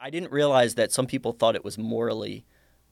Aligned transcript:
I 0.00 0.10
didn't 0.10 0.32
realize 0.32 0.74
that 0.76 0.92
some 0.92 1.06
people 1.06 1.32
thought 1.32 1.54
it 1.54 1.64
was 1.64 1.76
morally 1.76 2.46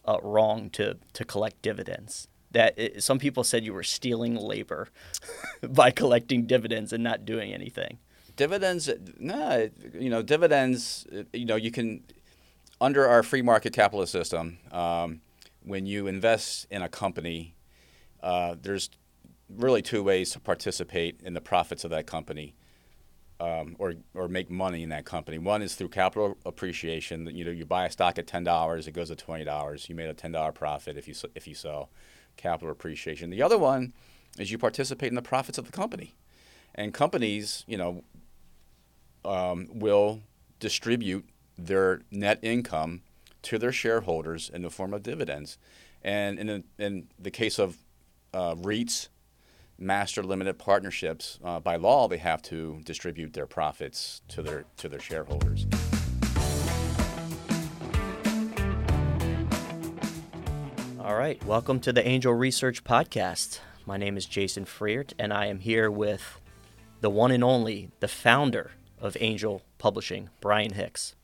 uh, 0.04 0.18
wrong 0.22 0.70
to 0.70 0.98
to 1.14 1.24
collect 1.24 1.62
dividends. 1.62 2.28
That 2.50 2.78
it, 2.78 3.02
some 3.02 3.18
people 3.18 3.44
said 3.44 3.64
you 3.64 3.72
were 3.74 3.82
stealing 3.82 4.36
labor 4.36 4.88
by 5.68 5.90
collecting 5.90 6.46
dividends 6.46 6.92
and 6.92 7.02
not 7.02 7.24
doing 7.24 7.52
anything. 7.52 7.98
Dividends, 8.36 8.88
no, 9.18 9.68
you 9.94 10.10
know, 10.10 10.22
dividends. 10.22 11.06
You 11.32 11.46
know, 11.46 11.56
you 11.56 11.70
can 11.70 12.04
under 12.80 13.06
our 13.06 13.22
free 13.22 13.42
market 13.42 13.72
capitalist 13.72 14.12
system. 14.12 14.58
Um, 14.70 15.22
when 15.62 15.86
you 15.86 16.06
invest 16.06 16.66
in 16.70 16.82
a 16.82 16.88
company, 16.88 17.54
uh, 18.22 18.54
there's 18.60 18.90
really 19.48 19.82
two 19.82 20.02
ways 20.02 20.30
to 20.30 20.40
participate 20.40 21.20
in 21.22 21.34
the 21.34 21.40
profits 21.40 21.84
of 21.84 21.90
that 21.90 22.06
company 22.06 22.54
um, 23.40 23.76
or, 23.78 23.94
or 24.14 24.28
make 24.28 24.50
money 24.50 24.82
in 24.82 24.88
that 24.88 25.04
company. 25.04 25.38
One 25.38 25.62
is 25.62 25.74
through 25.74 25.90
capital 25.90 26.36
appreciation. 26.44 27.26
You 27.34 27.44
know, 27.44 27.50
you 27.50 27.64
buy 27.64 27.86
a 27.86 27.90
stock 27.90 28.18
at 28.18 28.26
ten 28.26 28.44
dollars, 28.44 28.86
it 28.88 28.92
goes 28.92 29.08
to 29.08 29.16
twenty 29.16 29.44
dollars. 29.44 29.88
You 29.88 29.94
made 29.94 30.08
a 30.08 30.14
ten 30.14 30.32
dollar 30.32 30.52
profit 30.52 30.96
if 30.96 31.06
you 31.08 31.14
if 31.34 31.46
you 31.46 31.54
sell 31.54 31.90
capital 32.36 32.70
appreciation. 32.70 33.30
The 33.30 33.42
other 33.42 33.58
one 33.58 33.92
is 34.38 34.50
you 34.50 34.58
participate 34.58 35.08
in 35.08 35.14
the 35.14 35.22
profits 35.22 35.58
of 35.58 35.66
the 35.66 35.72
company, 35.72 36.14
and 36.74 36.94
companies, 36.94 37.64
you 37.66 37.76
know, 37.76 38.04
um, 39.24 39.68
will 39.72 40.22
distribute 40.60 41.24
their 41.56 42.02
net 42.10 42.38
income 42.42 43.02
to 43.42 43.58
their 43.58 43.72
shareholders 43.72 44.48
in 44.48 44.62
the 44.62 44.70
form 44.70 44.94
of 44.94 45.02
dividends. 45.02 45.58
And 46.02 46.38
in 46.38 46.46
the, 46.46 46.64
in 46.78 47.08
the 47.18 47.30
case 47.30 47.58
of 47.58 47.78
uh, 48.32 48.54
REITs, 48.54 49.08
master 49.78 50.24
limited 50.24 50.58
partnerships, 50.58 51.38
uh, 51.44 51.60
by 51.60 51.76
law, 51.76 52.08
they 52.08 52.18
have 52.18 52.42
to 52.42 52.80
distribute 52.82 53.32
their 53.32 53.46
profits 53.46 54.20
to 54.28 54.42
their 54.42 54.64
to 54.76 54.88
their 54.88 55.00
shareholders. 55.00 55.66
All 61.00 61.14
right, 61.14 61.42
welcome 61.44 61.78
to 61.80 61.92
the 61.92 62.06
Angel 62.06 62.34
Research 62.34 62.82
Podcast. 62.82 63.60
My 63.86 63.96
name 63.96 64.16
is 64.16 64.26
Jason 64.26 64.64
Freiert, 64.64 65.12
and 65.18 65.32
I 65.32 65.46
am 65.46 65.60
here 65.60 65.90
with 65.90 66.40
the 67.00 67.08
one 67.08 67.30
and 67.30 67.44
only, 67.44 67.90
the 68.00 68.08
founder 68.08 68.72
of 69.00 69.16
Angel 69.20 69.62
Publishing, 69.78 70.28
Brian 70.40 70.72
Hicks. 70.72 71.14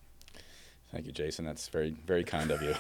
Thank 0.93 1.07
you, 1.07 1.13
Jason. 1.13 1.45
That's 1.45 1.69
very 1.69 1.97
very 2.07 2.23
kind 2.23 2.53
of 2.53 2.63
you. 2.63 2.75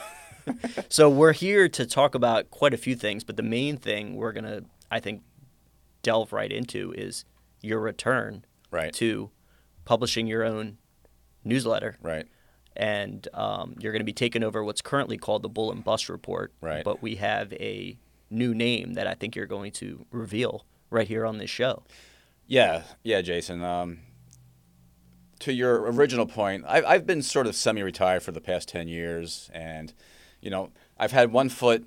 so 0.88 1.10
we're 1.10 1.32
here 1.32 1.68
to 1.68 1.84
talk 1.84 2.14
about 2.14 2.50
quite 2.50 2.72
a 2.72 2.78
few 2.78 2.94
things, 2.94 3.24
but 3.24 3.36
the 3.36 3.42
main 3.42 3.76
thing 3.76 4.14
we're 4.14 4.32
gonna, 4.32 4.62
I 4.90 5.00
think, 5.00 5.22
delve 6.04 6.32
right 6.32 6.52
into 6.52 6.92
is 6.96 7.24
your 7.60 7.80
return 7.80 8.44
right. 8.70 8.92
to 8.94 9.30
publishing 9.84 10.28
your 10.28 10.44
own 10.44 10.78
newsletter. 11.42 11.96
Right. 12.00 12.26
And 12.76 13.26
um, 13.34 13.74
you're 13.80 13.92
going 13.92 14.00
to 14.00 14.04
be 14.04 14.12
taking 14.12 14.44
over 14.44 14.62
what's 14.62 14.82
currently 14.82 15.16
called 15.16 15.42
the 15.42 15.48
Bull 15.48 15.72
and 15.72 15.82
Bust 15.82 16.08
Report. 16.08 16.52
Right. 16.60 16.84
But 16.84 17.02
we 17.02 17.16
have 17.16 17.52
a 17.54 17.98
new 18.30 18.54
name 18.54 18.94
that 18.94 19.06
I 19.06 19.14
think 19.14 19.34
you're 19.34 19.46
going 19.46 19.72
to 19.72 20.06
reveal 20.10 20.64
right 20.90 21.08
here 21.08 21.26
on 21.26 21.38
this 21.38 21.50
show. 21.50 21.82
Yeah, 22.46 22.82
yeah, 23.02 23.22
Jason. 23.22 23.62
Um, 23.62 24.00
to 25.40 25.52
your 25.52 25.90
original 25.90 26.26
point, 26.26 26.64
I, 26.66 26.82
I've 26.82 27.06
been 27.06 27.22
sort 27.22 27.46
of 27.46 27.54
semi-retired 27.54 28.22
for 28.22 28.32
the 28.32 28.40
past 28.40 28.68
ten 28.68 28.88
years, 28.88 29.50
and 29.52 29.92
you 30.40 30.50
know, 30.50 30.70
I've 30.98 31.12
had 31.12 31.32
one 31.32 31.48
foot 31.48 31.84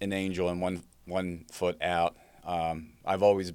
in 0.00 0.12
Angel 0.12 0.48
and 0.48 0.60
one 0.60 0.82
one 1.06 1.44
foot 1.50 1.80
out. 1.82 2.16
Um, 2.44 2.90
I've 3.04 3.22
always 3.22 3.52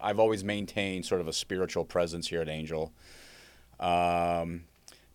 I've 0.00 0.18
always 0.18 0.44
maintained 0.44 1.06
sort 1.06 1.20
of 1.20 1.28
a 1.28 1.32
spiritual 1.32 1.84
presence 1.84 2.28
here 2.28 2.40
at 2.40 2.48
Angel. 2.48 2.92
Um, 3.80 4.64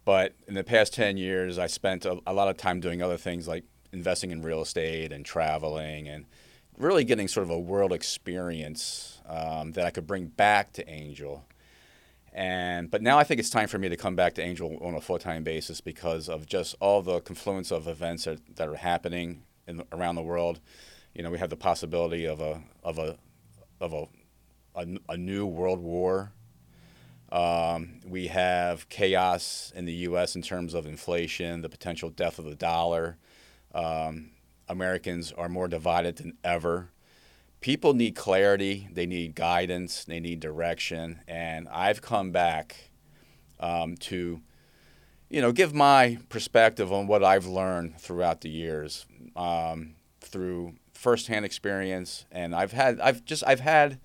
but 0.06 0.34
in 0.48 0.54
the 0.54 0.64
past 0.64 0.94
10 0.94 1.18
years, 1.18 1.60
I 1.60 1.68
spent 1.68 2.06
a, 2.06 2.20
a, 2.26 2.34
lot 2.34 2.48
of 2.48 2.58
time 2.58 2.80
doing 2.80 3.02
other 3.02 3.18
things 3.18 3.48
like 3.48 3.64
investing 3.92 4.32
in 4.32 4.42
real 4.42 4.62
estate 4.62 5.12
and 5.12 5.26
traveling 5.26 6.08
and 6.08 6.26
really 6.78 7.04
getting 7.04 7.28
sort 7.28 7.44
of 7.44 7.52
a 7.52 7.60
world 7.60 7.94
experience 7.94 9.22
um, 9.28 9.74
that 9.74 9.86
I 9.86 9.92
could 9.92 10.08
bring 10.08 10.28
back 10.28 10.74
to 10.74 10.90
Angel. 10.90 11.46
And 12.34 12.90
but 12.92 13.02
now 13.02 13.18
I 13.18 13.24
think 13.24 13.40
it's 13.40 13.50
time 13.50 13.68
for 13.68 13.78
me 13.78 13.90
to 13.90 13.98
come 13.98 14.16
back 14.16 14.36
to 14.36 14.42
Angel 14.42 14.78
on 14.82 14.94
a 14.94 15.02
full 15.02 15.20
time 15.20 15.44
basis 15.44 15.82
because 15.82 16.30
of 16.30 16.46
just 16.46 16.76
all 16.80 17.02
the 17.02 17.22
confluence 17.22 17.72
of 17.72 17.88
events 17.88 18.26
that, 18.26 18.56
that 18.56 18.68
are 18.68 18.76
happening 18.76 19.44
in, 19.68 19.84
around 19.92 20.16
the 20.16 20.22
world. 20.22 20.60
You 21.14 21.24
know, 21.24 21.32
we 21.32 21.40
have 21.40 21.50
the 21.50 21.58
possibility 21.58 22.26
of 22.26 22.40
a 22.40 22.62
of 22.84 22.98
a 22.98 23.18
of 23.80 23.94
a 23.94 24.08
a, 24.76 24.88
a 25.10 25.18
new 25.18 25.46
world 25.46 25.80
war. 25.80 26.32
Um, 27.32 28.00
we 28.08 28.28
have 28.28 28.90
chaos 28.90 29.72
in 29.76 29.86
the 29.86 29.94
U.S. 29.94 30.36
in 30.36 30.42
terms 30.42 30.74
of 30.74 30.86
inflation, 30.86 31.62
the 31.62 31.70
potential 31.70 32.10
death 32.10 32.40
of 32.40 32.46
the 32.46 32.56
dollar. 32.56 33.18
Um, 33.74 34.32
Americans 34.68 35.32
are 35.32 35.50
more 35.50 35.68
divided 35.68 36.16
than 36.18 36.38
ever 36.44 36.92
people 37.62 37.94
need 37.94 38.16
clarity, 38.16 38.88
they 38.92 39.06
need 39.06 39.36
guidance, 39.36 40.06
they 40.06 40.20
need 40.20 40.40
direction, 40.40 41.22
and 41.28 41.68
I've 41.70 42.02
come 42.02 42.32
back 42.32 42.92
um, 43.60 43.96
to, 43.98 44.42
you 45.30 45.42
know, 45.42 45.52
give 45.52 45.74
my 45.74 46.18
perspective 46.30 46.94
on 46.94 47.08
what 47.08 47.24
I've 47.24 47.46
learned 47.46 48.00
throughout 48.00 48.42
the 48.42 48.50
years 48.50 49.06
um, 49.36 49.96
through 50.22 50.76
firsthand 51.00 51.46
experience, 51.46 52.26
and 52.32 52.54
I've 52.56 52.74
had, 52.74 53.00
I've 53.00 53.26
just, 53.26 53.44
I've 53.46 53.62
had 53.62 54.00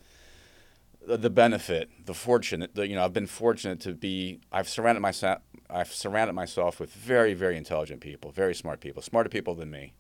the 1.07 1.31
benefit, 1.31 1.91
the 2.07 2.15
fortunate, 2.15 2.75
the, 2.75 2.87
you 2.87 2.95
know, 2.95 3.05
I've 3.05 3.13
been 3.13 3.27
fortunate 3.27 3.81
to 3.81 3.93
be, 3.93 4.41
I've 4.51 4.69
surrounded 4.69 5.01
myself, 5.01 5.41
I've 5.69 5.93
surrounded 5.93 6.33
myself 6.33 6.81
with 6.81 6.93
very, 6.93 7.35
very 7.35 7.57
intelligent 7.57 8.01
people, 8.01 8.31
very 8.31 8.55
smart 8.55 8.81
people, 8.81 9.03
smarter 9.03 9.29
people 9.29 9.55
than 9.55 9.71
me 9.71 9.95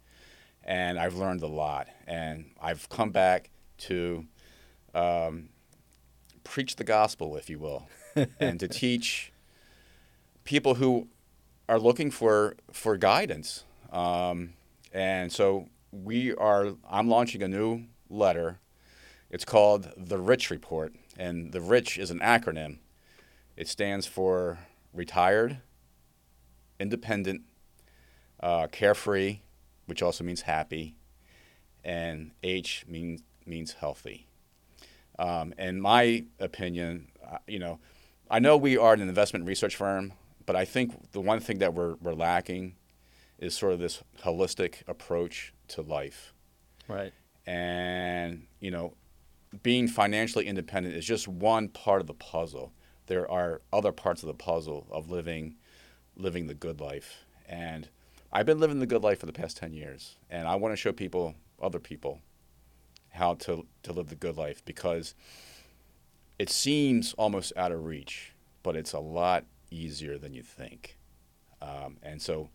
and 0.64 0.98
I've 0.98 1.14
learned 1.14 1.42
a 1.42 1.46
lot. 1.46 1.88
And 2.06 2.50
I've 2.60 2.88
come 2.88 3.10
back 3.10 3.50
to 3.78 4.24
um, 4.94 5.50
preach 6.42 6.76
the 6.76 6.84
gospel, 6.84 7.36
if 7.36 7.50
you 7.50 7.58
will, 7.58 7.88
and 8.40 8.58
to 8.60 8.68
teach 8.68 9.32
people 10.44 10.74
who 10.74 11.08
are 11.68 11.78
looking 11.78 12.10
for 12.10 12.56
for 12.72 12.96
guidance. 12.96 13.64
Um, 13.92 14.54
and 14.92 15.32
so 15.32 15.68
we 16.02 16.34
are. 16.34 16.74
I'm 16.88 17.08
launching 17.08 17.42
a 17.42 17.48
new 17.48 17.84
letter. 18.08 18.58
It's 19.30 19.44
called 19.44 19.90
the 19.96 20.18
Rich 20.18 20.50
Report, 20.50 20.94
and 21.16 21.52
the 21.52 21.60
Rich 21.60 21.98
is 21.98 22.10
an 22.10 22.20
acronym. 22.20 22.78
It 23.56 23.68
stands 23.68 24.06
for 24.06 24.58
retired, 24.92 25.58
independent, 26.78 27.42
uh, 28.40 28.66
carefree, 28.70 29.40
which 29.86 30.02
also 30.02 30.24
means 30.24 30.42
happy, 30.42 30.96
and 31.84 32.32
H 32.42 32.84
means 32.88 33.22
means 33.46 33.74
healthy. 33.74 34.26
Um, 35.18 35.54
my 35.80 36.24
opinion, 36.40 37.08
uh, 37.24 37.38
you 37.46 37.58
know, 37.58 37.78
I 38.30 38.40
know 38.40 38.56
we 38.56 38.76
are 38.76 38.94
an 38.94 39.00
investment 39.00 39.46
research 39.46 39.76
firm, 39.76 40.12
but 40.44 40.56
I 40.56 40.64
think 40.64 41.12
the 41.12 41.20
one 41.20 41.40
thing 41.40 41.58
that 41.58 41.74
we're 41.74 41.94
we're 41.96 42.14
lacking 42.14 42.74
is 43.38 43.56
sort 43.56 43.72
of 43.72 43.78
this 43.78 44.02
holistic 44.22 44.82
approach 44.88 45.53
to 45.68 45.82
life. 45.82 46.32
Right. 46.88 47.12
And 47.46 48.46
you 48.60 48.70
know, 48.70 48.94
being 49.62 49.88
financially 49.88 50.46
independent 50.46 50.94
is 50.94 51.04
just 51.04 51.28
one 51.28 51.68
part 51.68 52.00
of 52.00 52.06
the 52.06 52.14
puzzle. 52.14 52.72
There 53.06 53.30
are 53.30 53.60
other 53.72 53.92
parts 53.92 54.22
of 54.22 54.26
the 54.28 54.34
puzzle 54.34 54.86
of 54.90 55.10
living 55.10 55.56
living 56.16 56.46
the 56.46 56.54
good 56.54 56.80
life. 56.80 57.24
And 57.48 57.88
I've 58.32 58.46
been 58.46 58.60
living 58.60 58.80
the 58.80 58.86
good 58.86 59.02
life 59.02 59.20
for 59.20 59.26
the 59.26 59.32
past 59.32 59.56
10 59.56 59.72
years, 59.72 60.16
and 60.30 60.48
I 60.48 60.56
want 60.56 60.72
to 60.72 60.76
show 60.76 60.92
people, 60.92 61.34
other 61.62 61.78
people, 61.78 62.20
how 63.10 63.34
to, 63.34 63.66
to 63.84 63.92
live 63.92 64.08
the 64.08 64.16
good 64.16 64.36
life 64.36 64.64
because 64.64 65.14
it 66.38 66.50
seems 66.50 67.12
almost 67.14 67.52
out 67.56 67.70
of 67.70 67.84
reach, 67.84 68.32
but 68.62 68.74
it's 68.74 68.92
a 68.92 68.98
lot 68.98 69.44
easier 69.70 70.18
than 70.18 70.34
you 70.34 70.42
think. 70.42 70.98
Um, 71.62 71.98
and 72.02 72.20
so, 72.20 72.50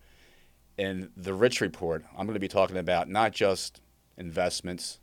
in 0.80 1.10
the 1.14 1.34
Rich 1.34 1.60
Report, 1.60 2.02
I'm 2.16 2.24
going 2.24 2.34
to 2.34 2.40
be 2.40 2.48
talking 2.48 2.78
about 2.78 3.06
not 3.06 3.32
just 3.32 3.82
investments, 4.16 4.98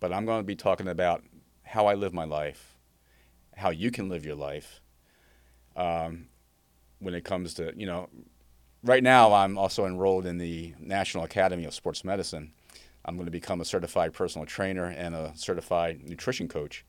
but 0.00 0.10
I'm 0.10 0.24
going 0.24 0.40
to 0.40 0.44
be 0.44 0.56
talking 0.56 0.88
about 0.88 1.22
how 1.64 1.86
I 1.86 1.92
live 1.92 2.14
my 2.14 2.24
life, 2.24 2.78
how 3.54 3.68
you 3.68 3.90
can 3.90 4.08
live 4.08 4.24
your 4.24 4.36
life. 4.36 4.80
Um, 5.76 6.28
when 6.98 7.14
it 7.14 7.24
comes 7.24 7.52
to, 7.54 7.74
you 7.76 7.84
know, 7.84 8.08
right 8.82 9.02
now 9.02 9.34
I'm 9.34 9.58
also 9.58 9.84
enrolled 9.84 10.24
in 10.24 10.38
the 10.38 10.74
National 10.78 11.24
Academy 11.24 11.66
of 11.66 11.74
Sports 11.74 12.04
Medicine. 12.04 12.52
I'm 13.04 13.16
going 13.16 13.26
to 13.26 13.32
become 13.32 13.60
a 13.60 13.66
certified 13.66 14.14
personal 14.14 14.46
trainer 14.46 14.86
and 14.86 15.14
a 15.14 15.32
certified 15.34 16.08
nutrition 16.08 16.48
coach. 16.48 16.86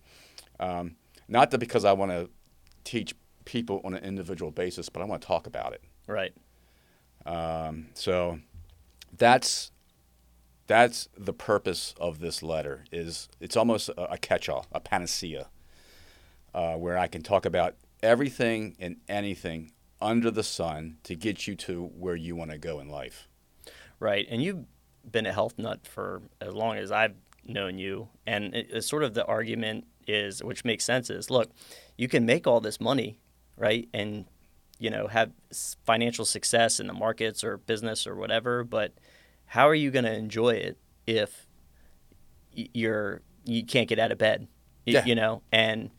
Um, 0.62 0.96
not 1.28 1.52
that 1.52 1.58
because 1.58 1.84
I 1.84 1.92
want 1.92 2.12
to 2.12 2.30
teach 2.86 3.16
people 3.44 3.81
on 3.84 3.96
an 3.96 4.04
individual 4.06 4.52
basis, 4.52 4.88
but 4.88 5.02
I 5.02 5.06
want 5.06 5.22
to 5.22 5.28
talk 5.28 5.46
about 5.46 5.74
it. 5.74 5.81
Right. 6.08 6.34
Um, 7.25 7.88
so 7.94 8.40
that's 9.18 9.72
that's 10.68 11.10
the 11.18 11.34
purpose 11.34 11.94
of 12.00 12.20
this 12.20 12.42
letter. 12.42 12.86
Is 12.92 13.30
it's 13.40 13.58
almost 13.58 13.90
a, 13.90 14.14
a 14.14 14.18
catch-all, 14.18 14.66
a 14.72 14.80
panacea, 14.80 15.50
uh, 16.54 16.75
where 16.75 16.98
I 16.98 17.08
can 17.08 17.22
talk 17.22 17.46
about 17.46 17.75
everything 18.02 18.75
and 18.80 18.98
anything 19.08 19.72
under 20.02 20.30
the 20.30 20.44
sun 20.44 20.98
to 21.04 21.16
get 21.16 21.48
you 21.48 21.56
to 21.56 21.86
where 21.98 22.16
you 22.16 22.36
want 22.36 22.52
to 22.52 22.58
go 22.58 22.80
in 22.80 22.90
life. 22.90 23.30
Right. 24.00 24.28
And 24.30 24.44
you've 24.44 24.66
been 25.10 25.26
a 25.26 25.31
health 25.31 25.58
nut 25.58 25.88
for 25.88 26.22
as 26.42 26.54
long 26.54 26.76
as 26.78 26.92
I've 26.92 27.16
known 27.46 27.78
you. 27.78 28.10
And 28.28 28.54
it, 28.54 28.68
it's 28.69 28.88
sort 28.88 29.04
of 29.04 29.14
the 29.14 29.26
argument 29.26 29.88
is, 30.06 30.44
which 30.44 30.66
makes 30.66 30.84
sense, 30.84 31.10
is 31.10 31.30
look, 31.30 31.52
you 31.98 32.10
can 32.10 32.26
make 32.26 32.46
all 32.46 32.60
this 32.60 32.81
money, 32.81 33.19
right? 33.56 33.88
And, 33.94 34.26
you 34.83 34.89
know, 34.89 35.07
have 35.07 35.31
financial 35.85 36.25
success 36.25 36.77
in 36.81 36.88
the 36.88 36.94
markets 36.94 37.41
or 37.41 37.56
business 37.56 38.06
or 38.06 38.15
whatever. 38.15 38.65
But 38.65 38.91
how 39.45 39.69
are 39.69 39.74
you 39.74 39.89
going 39.91 40.03
to 40.03 40.13
enjoy 40.13 40.56
it 40.56 40.77
if 41.07 41.47
you're, 42.51 43.21
you 43.45 43.65
can't 43.65 43.88
get 43.88 43.97
out 43.97 44.12
of 44.12 44.18
bed, 44.18 44.50
yeah. 44.85 45.06
you 45.06 45.15
know? 45.15 45.41
And 45.53 45.89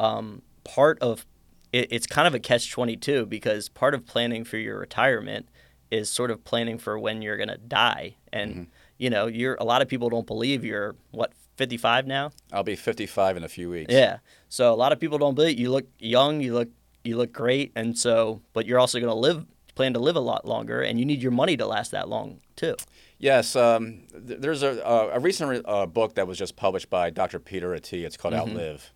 um, 0.00 0.40
part 0.64 0.98
of 1.00 1.26
it, 1.74 1.88
it's 1.90 2.06
kind 2.06 2.26
of 2.26 2.34
a 2.34 2.38
catch 2.38 2.70
22 2.70 3.26
because 3.26 3.68
part 3.68 3.92
of 3.92 4.06
planning 4.06 4.44
for 4.44 4.56
your 4.56 4.78
retirement 4.78 5.46
is 5.90 6.08
sort 6.08 6.30
of 6.30 6.42
planning 6.42 6.78
for 6.78 6.98
when 6.98 7.20
you're 7.20 7.36
going 7.36 7.50
to 7.50 7.58
die. 7.58 8.16
And, 8.32 8.50
mm-hmm. 8.50 8.62
you 8.96 9.10
know, 9.10 9.26
you're 9.26 9.56
a 9.56 9.64
lot 9.64 9.82
of 9.82 9.88
people 9.88 10.08
don't 10.08 10.26
believe 10.26 10.64
you're 10.64 10.96
what 11.10 11.34
55 11.58 12.06
now? 12.06 12.30
I'll 12.50 12.62
be 12.62 12.76
55 12.76 13.36
in 13.36 13.44
a 13.44 13.48
few 13.48 13.68
weeks. 13.68 13.92
Yeah. 13.92 14.20
So 14.48 14.72
a 14.72 14.74
lot 14.74 14.92
of 14.92 15.00
people 15.00 15.18
don't 15.18 15.34
believe 15.34 15.58
you 15.58 15.70
look 15.70 15.86
young, 15.98 16.40
you 16.40 16.54
look 16.54 16.70
you 17.04 17.16
look 17.16 17.32
great 17.32 17.72
and 17.74 17.98
so 17.98 18.40
but 18.52 18.66
you're 18.66 18.78
also 18.78 18.98
going 18.98 19.10
to 19.10 19.18
live 19.18 19.46
plan 19.74 19.94
to 19.94 20.00
live 20.00 20.16
a 20.16 20.20
lot 20.20 20.46
longer 20.46 20.82
and 20.82 20.98
you 20.98 21.04
need 21.04 21.22
your 21.22 21.32
money 21.32 21.56
to 21.56 21.66
last 21.66 21.90
that 21.92 22.08
long 22.08 22.40
too. 22.56 22.76
Yes, 23.18 23.56
um, 23.56 24.02
th- 24.26 24.40
there's 24.40 24.62
a, 24.62 24.80
a 25.14 25.18
recent 25.18 25.64
uh, 25.64 25.86
book 25.86 26.16
that 26.16 26.26
was 26.26 26.36
just 26.36 26.56
published 26.56 26.90
by 26.90 27.08
Dr. 27.08 27.38
Peter 27.38 27.70
Attia. 27.70 28.04
It's 28.04 28.16
called 28.16 28.34
mm-hmm. 28.34 28.50
Outlive 28.50 28.92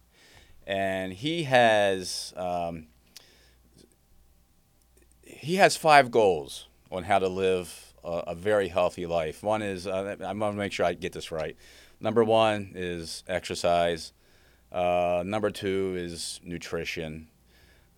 and 0.66 1.12
he 1.12 1.44
has 1.44 2.34
um, 2.36 2.88
he 5.22 5.56
has 5.56 5.76
five 5.76 6.10
goals 6.10 6.66
on 6.90 7.04
how 7.04 7.18
to 7.18 7.28
live 7.28 7.94
a, 8.04 8.24
a 8.28 8.34
very 8.34 8.68
healthy 8.68 9.06
life. 9.06 9.42
One 9.42 9.62
is 9.62 9.86
uh, 9.86 10.16
I'm 10.20 10.38
going 10.38 10.52
to 10.52 10.58
make 10.58 10.72
sure 10.72 10.84
I 10.84 10.94
get 10.94 11.12
this 11.12 11.30
right. 11.30 11.56
Number 12.00 12.24
one 12.24 12.72
is 12.74 13.22
exercise. 13.28 14.12
Uh, 14.72 15.22
number 15.24 15.50
two 15.50 15.94
is 15.96 16.40
nutrition. 16.42 17.28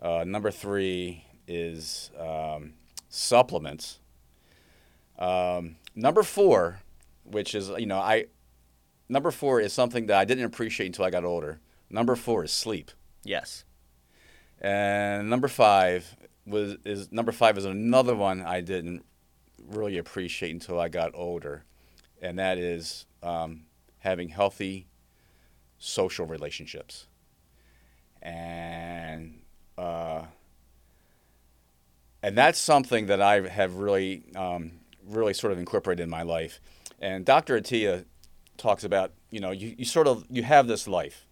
Uh, 0.00 0.25
number 0.27 0.50
three 0.50 1.25
is 1.47 2.11
um, 2.19 2.75
supplements. 3.09 3.99
Um, 5.19 5.77
number 5.95 6.23
four, 6.23 6.81
which 7.25 7.55
is 7.55 7.69
you 7.71 7.87
know 7.87 7.99
I 7.99 8.27
number 9.09 9.31
four 9.31 9.61
is 9.61 9.73
something 9.73 10.06
that 10.06 10.19
I 10.19 10.25
didn't 10.25 10.45
appreciate 10.45 10.87
until 10.87 11.05
I 11.05 11.11
got 11.11 11.25
older 11.25 11.61
Number 11.91 12.17
four 12.17 12.45
is 12.45 12.53
sleep. 12.53 12.91
Yes. 13.25 13.65
And 14.61 15.31
number 15.31 15.49
five 15.49 16.17
was 16.47 16.77
is 16.85 17.11
number 17.12 17.33
five 17.33 17.56
is 17.56 17.65
another 17.65 18.15
one 18.15 18.43
I 18.43 18.61
didn't 18.61 19.05
really 19.67 19.99
appreciate 19.99 20.50
until 20.50 20.81
I 20.81 20.89
got 20.89 21.12
older, 21.15 21.65
and 22.21 22.39
that 22.39 22.59
is 22.59 23.06
um, 23.23 23.65
having 23.99 24.29
healthy 24.29 24.89
social 25.79 26.27
relationships. 26.27 27.06
And 28.21 29.41
uh, 29.79 30.25
and 32.23 32.37
that's 32.37 32.59
something 32.59 33.07
that 33.07 33.23
I 33.23 33.49
have 33.49 33.77
really 33.77 34.25
um, 34.35 34.73
really 35.07 35.33
sort 35.33 35.53
of 35.53 35.59
incorporated 35.59 36.03
in 36.03 36.11
my 36.11 36.23
life. 36.23 36.61
And 37.01 37.25
Dr. 37.25 37.59
Attia 37.59 38.05
talks 38.57 38.85
about 38.85 39.13
you 39.31 39.41
know 39.41 39.53
you, 39.53 39.75
you 39.79 39.85
sort 39.85 40.09
of 40.09 40.25
you 40.29 40.43
have 40.43 40.67
this 40.67 40.89
life 40.89 41.27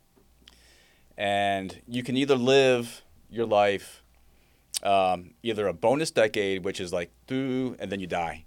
and 1.19 1.81
you 1.89 2.03
can 2.03 2.17
either 2.17 2.37
live 2.37 3.03
your 3.31 3.47
life 3.47 4.03
um, 4.83 5.35
either 5.43 5.67
a 5.67 5.73
bonus 5.73 6.11
decade, 6.11 6.65
which 6.65 6.81
is 6.81 6.93
like 6.93 7.11
through 7.27 7.77
and 7.79 7.91
then 7.91 8.01
you 8.01 8.07
die, 8.07 8.45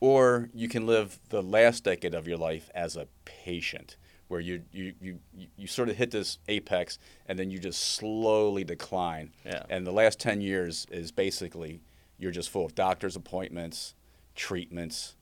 or 0.00 0.50
you 0.52 0.68
can 0.68 0.86
live 0.86 1.18
the 1.28 1.42
last 1.42 1.84
decade 1.84 2.14
of 2.14 2.26
your 2.26 2.38
life 2.38 2.70
as 2.74 2.96
a 2.96 3.06
patient, 3.24 3.96
where 4.32 4.40
you 4.40 4.62
you 4.72 4.94
you 4.98 5.18
you 5.58 5.66
sort 5.66 5.90
of 5.90 5.96
hit 5.96 6.10
this 6.10 6.38
apex, 6.48 6.98
and 7.26 7.38
then 7.38 7.50
you 7.50 7.58
just 7.58 7.94
slowly 7.96 8.64
decline. 8.64 9.30
Yeah. 9.44 9.64
And 9.68 9.86
the 9.86 9.92
last 9.92 10.18
ten 10.18 10.40
years 10.40 10.86
is 10.90 11.12
basically 11.12 11.82
you're 12.18 12.32
just 12.32 12.48
full 12.48 12.64
of 12.64 12.74
doctor's 12.74 13.14
appointments, 13.14 13.94
treatments, 14.34 15.16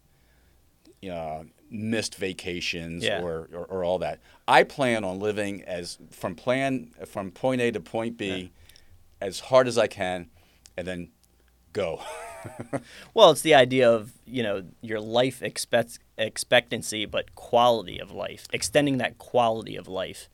uh, 1.12 1.42
missed 1.70 2.14
vacations 2.14 3.02
yeah. 3.02 3.20
or, 3.20 3.48
or, 3.52 3.64
or, 3.64 3.84
all 3.84 3.98
that. 3.98 4.20
I 4.46 4.62
plan 4.62 5.02
on 5.02 5.18
living 5.18 5.64
as 5.64 5.98
from 6.10 6.36
plan 6.36 6.92
from 7.06 7.32
point 7.32 7.60
A 7.62 7.72
to 7.72 7.80
point 7.80 8.16
B 8.16 8.28
yeah. 8.28 9.26
as 9.26 9.40
hard 9.40 9.66
as 9.66 9.76
I 9.76 9.88
can, 9.88 10.30
and 10.76 10.86
then 10.86 11.10
go. 11.72 12.00
well, 13.14 13.30
it's 13.30 13.42
the 13.42 13.54
idea 13.54 13.90
of 13.90 14.12
you 14.26 14.42
know 14.42 14.64
your 14.80 15.00
life 15.00 15.42
expect, 15.42 15.98
expectancy, 16.18 17.04
but 17.06 17.34
quality 17.34 17.98
of 17.98 18.12
life, 18.12 18.46
extending 18.52 18.98
that 18.98 19.18
quality 19.18 19.76
of 19.76 19.88
life 19.88 20.28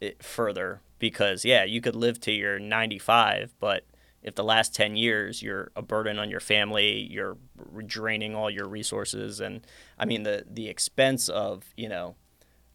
eh, 0.00 0.12
further. 0.20 0.80
Because 0.98 1.44
yeah, 1.44 1.64
you 1.64 1.80
could 1.80 1.96
live 1.96 2.20
to 2.20 2.32
your 2.32 2.58
95, 2.58 3.54
but 3.58 3.84
if 4.22 4.36
the 4.36 4.44
last 4.44 4.74
10 4.74 4.96
years 4.96 5.42
you're 5.42 5.70
a 5.74 5.82
burden 5.82 6.18
on 6.18 6.30
your 6.30 6.40
family 6.40 7.00
you're 7.10 7.36
draining 7.86 8.34
all 8.34 8.50
your 8.50 8.68
resources 8.68 9.40
and 9.40 9.66
i 9.98 10.04
mean 10.04 10.22
the 10.22 10.44
the 10.48 10.68
expense 10.68 11.28
of 11.28 11.64
you 11.76 11.88
know 11.88 12.14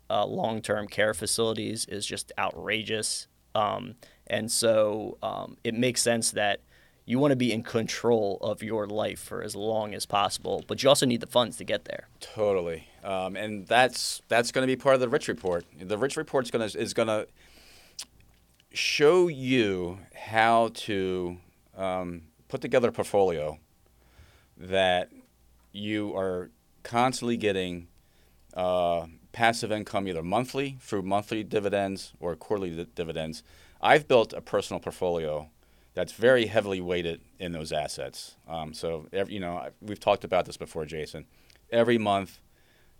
uh, 0.10 0.26
long-term 0.26 0.88
care 0.88 1.14
facilities 1.14 1.86
is 1.86 2.06
just 2.06 2.32
outrageous 2.38 3.28
um, 3.56 3.96
and 4.28 4.52
so 4.52 5.18
um, 5.24 5.58
it 5.64 5.74
makes 5.74 6.02
sense 6.02 6.32
that 6.32 6.62
you 7.08 7.18
want 7.18 7.32
to 7.32 7.38
be 7.38 7.54
in 7.54 7.64
control 7.64 8.38
of 8.42 8.62
your 8.62 8.86
life 8.86 9.20
for 9.20 9.42
as 9.42 9.56
long 9.56 9.96
as 9.96 10.06
possible 10.06 10.64
but 10.68 10.84
you 10.84 10.90
also 10.90 11.06
need 11.06 11.22
the 11.22 11.28
funds 11.28 11.58
to 11.58 11.64
get 11.64 11.86
there. 11.86 12.08
Totally. 12.20 12.88
Um, 13.04 13.36
and 13.36 13.66
that's 13.66 14.22
that's 14.28 14.52
going 14.52 14.68
to 14.68 14.72
be 14.72 14.76
part 14.76 14.96
of 14.96 15.02
the 15.02 15.10
rich 15.10 15.28
report. 15.28 15.66
The 15.82 15.98
rich 15.98 16.18
report 16.18 16.46
is 16.46 16.52
going 16.52 16.70
to 16.70 16.80
is 16.80 16.94
going 16.94 17.08
to 17.08 17.28
show 18.74 19.28
you 19.28 20.00
how 20.14 20.70
to 20.74 21.38
um, 21.76 22.24
put 22.48 22.62
together 22.62 22.90
a 22.90 22.92
portfolio 22.92 23.58
that 24.58 25.10
you 25.72 26.16
are 26.16 26.52
constantly 26.84 27.38
getting 27.38 27.88
uh, 28.54 29.06
passive 29.32 29.72
income 29.72 30.08
either 30.08 30.24
monthly 30.24 30.78
through 30.82 31.04
monthly 31.04 31.44
dividends 31.44 32.14
or 32.20 32.36
quarterly 32.36 32.72
di- 32.72 32.88
dividends. 32.96 33.44
I've 33.82 34.08
built 34.08 34.34
a 34.34 34.42
personal 34.42 34.80
portfolio 34.80 35.50
that's 35.98 36.14
very 36.14 36.46
heavily 36.46 36.80
weighted 36.80 37.22
in 37.40 37.54
those 37.54 37.72
assets. 37.72 38.36
Um, 38.48 38.72
so, 38.76 39.08
every, 39.12 39.34
you 39.34 39.40
know, 39.40 39.68
we've 39.82 40.00
talked 40.00 40.24
about 40.24 40.46
this 40.46 40.56
before, 40.56 40.86
Jason. 40.86 41.26
Every 41.72 41.98
month, 41.98 42.40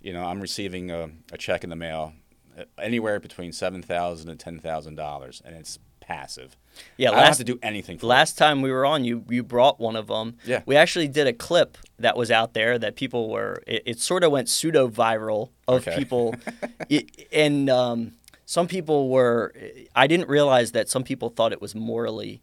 you 0.02 0.14
know, 0.14 0.26
I'm 0.26 0.42
receiving 0.42 0.90
a, 0.90 1.12
a 1.32 1.38
check 1.38 1.64
in 1.64 1.70
the 1.70 1.76
mail 1.76 2.14
uh, 2.58 2.64
anywhere 2.80 3.20
between 3.20 3.52
seven 3.52 3.84
thousand 3.84 4.32
and 4.32 4.40
ten 4.40 4.58
thousand 4.58 4.96
dollars, 4.96 5.44
and 5.46 5.56
it's 5.56 5.78
passive. 6.00 6.58
Yeah, 6.98 7.10
I 7.10 7.12
last, 7.12 7.20
don't 7.20 7.28
have 7.28 7.38
to 7.38 7.44
do 7.44 7.60
anything. 7.62 8.00
last 8.02 8.36
it. 8.36 8.40
time 8.40 8.64
we 8.64 8.72
were 8.72 8.84
on, 8.84 9.06
you 9.06 9.24
you 9.30 9.44
brought 9.44 9.80
one 9.80 9.96
of 9.96 10.08
them. 10.08 10.38
Yeah, 10.44 10.64
we 10.66 10.76
actually 10.76 11.08
did 11.08 11.28
a 11.28 11.34
clip 11.34 11.78
that 12.00 12.18
was 12.18 12.32
out 12.32 12.56
there 12.56 12.80
that 12.80 12.96
people 12.96 13.30
were. 13.30 13.62
It, 13.68 13.84
it 13.86 14.00
sort 14.00 14.24
of 14.24 14.32
went 14.32 14.50
pseudo 14.50 14.90
viral 14.90 15.52
of 15.68 15.88
okay. 15.88 16.00
people, 16.00 16.34
it, 16.90 17.28
and 17.32 17.70
um, 17.70 18.14
some 18.48 18.68
people 18.68 19.10
were. 19.10 19.54
I 19.96 20.08
didn't 20.08 20.30
realize 20.30 20.72
that 20.72 20.90
some 20.90 21.04
people 21.04 21.30
thought 21.30 21.54
it 21.54 21.62
was 21.62 21.76
morally 21.76 22.42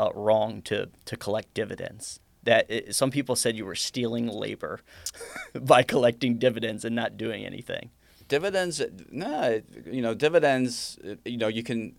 uh, 0.00 0.10
wrong 0.14 0.62
to 0.62 0.88
to 1.04 1.16
collect 1.16 1.54
dividends. 1.54 2.20
That 2.42 2.70
it, 2.70 2.94
some 2.94 3.10
people 3.10 3.36
said 3.36 3.56
you 3.56 3.66
were 3.66 3.74
stealing 3.74 4.26
labor 4.26 4.80
by 5.60 5.82
collecting 5.82 6.38
dividends 6.38 6.84
and 6.84 6.96
not 6.96 7.16
doing 7.16 7.44
anything 7.44 7.90
dividends 8.28 8.80
no 9.10 9.60
you 9.84 10.00
know 10.00 10.14
dividends 10.14 10.96
you 11.24 11.36
know 11.36 11.48
you 11.48 11.64
can 11.64 11.92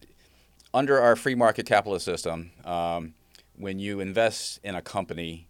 under 0.74 1.00
our 1.00 1.16
free 1.16 1.36
market 1.36 1.66
capitalist 1.66 2.06
system, 2.06 2.52
um, 2.64 3.14
when 3.56 3.80
you 3.80 4.00
invest 4.00 4.60
in 4.64 4.76
a 4.76 4.82
company, 4.82 5.48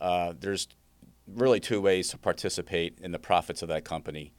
uh, 0.00 0.32
there's 0.38 0.68
really 1.26 1.60
two 1.60 1.80
ways 1.80 2.08
to 2.08 2.18
participate 2.18 2.98
in 3.00 3.12
the 3.12 3.18
profits 3.18 3.62
of 3.62 3.68
that 3.68 3.84
company. 3.84 4.32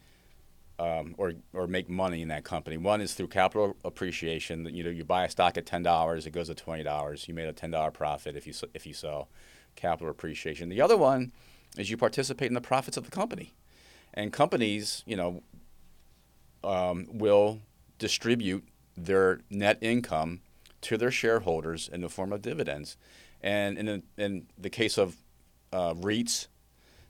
Um, 0.80 1.16
or, 1.18 1.34
or 1.54 1.66
make 1.66 1.90
money 1.90 2.22
in 2.22 2.28
that 2.28 2.44
company. 2.44 2.78
One 2.78 3.02
is 3.02 3.16
through 3.16 3.30
capital 3.30 3.76
appreciation. 3.84 4.64
You 4.72 4.84
know, 4.84 4.92
you 4.92 5.04
buy 5.04 5.26
a 5.26 5.30
stock 5.30 5.58
at 5.58 5.66
ten 5.66 5.82
dollars, 5.82 6.28
it 6.28 6.32
goes 6.32 6.50
to 6.50 6.56
twenty 6.56 6.84
dollars. 6.84 7.28
You 7.28 7.34
made 7.34 7.48
a 7.48 7.54
ten 7.54 7.72
dollar 7.72 7.90
profit 7.90 8.36
if 8.36 8.46
you 8.46 8.54
if 8.76 8.86
you 8.86 8.94
sell. 8.94 9.28
Capital 9.76 10.10
appreciation. 10.10 10.70
The 10.70 10.82
other 10.82 10.96
one 10.96 11.32
is 11.78 11.90
you 11.90 11.98
participate 11.98 12.48
in 12.48 12.54
the 12.54 12.62
profits 12.62 12.98
of 12.98 13.06
the 13.06 13.12
company, 13.12 13.54
and 14.14 14.32
companies, 14.32 15.04
you 15.08 15.16
know, 15.16 15.42
um, 16.64 17.08
will 17.12 17.62
distribute 18.00 18.64
their 18.96 19.42
net 19.50 19.78
income 19.82 20.42
to 20.82 20.98
their 20.98 21.12
shareholders 21.12 21.88
in 21.88 22.02
the 22.02 22.10
form 22.10 22.34
of 22.34 22.42
dividends. 22.42 22.98
And 23.42 23.78
in 23.78 23.86
the, 23.86 24.04
in 24.18 24.48
the 24.58 24.70
case 24.70 24.98
of 24.98 25.16
uh, 25.72 25.94
REITs, 25.94 26.48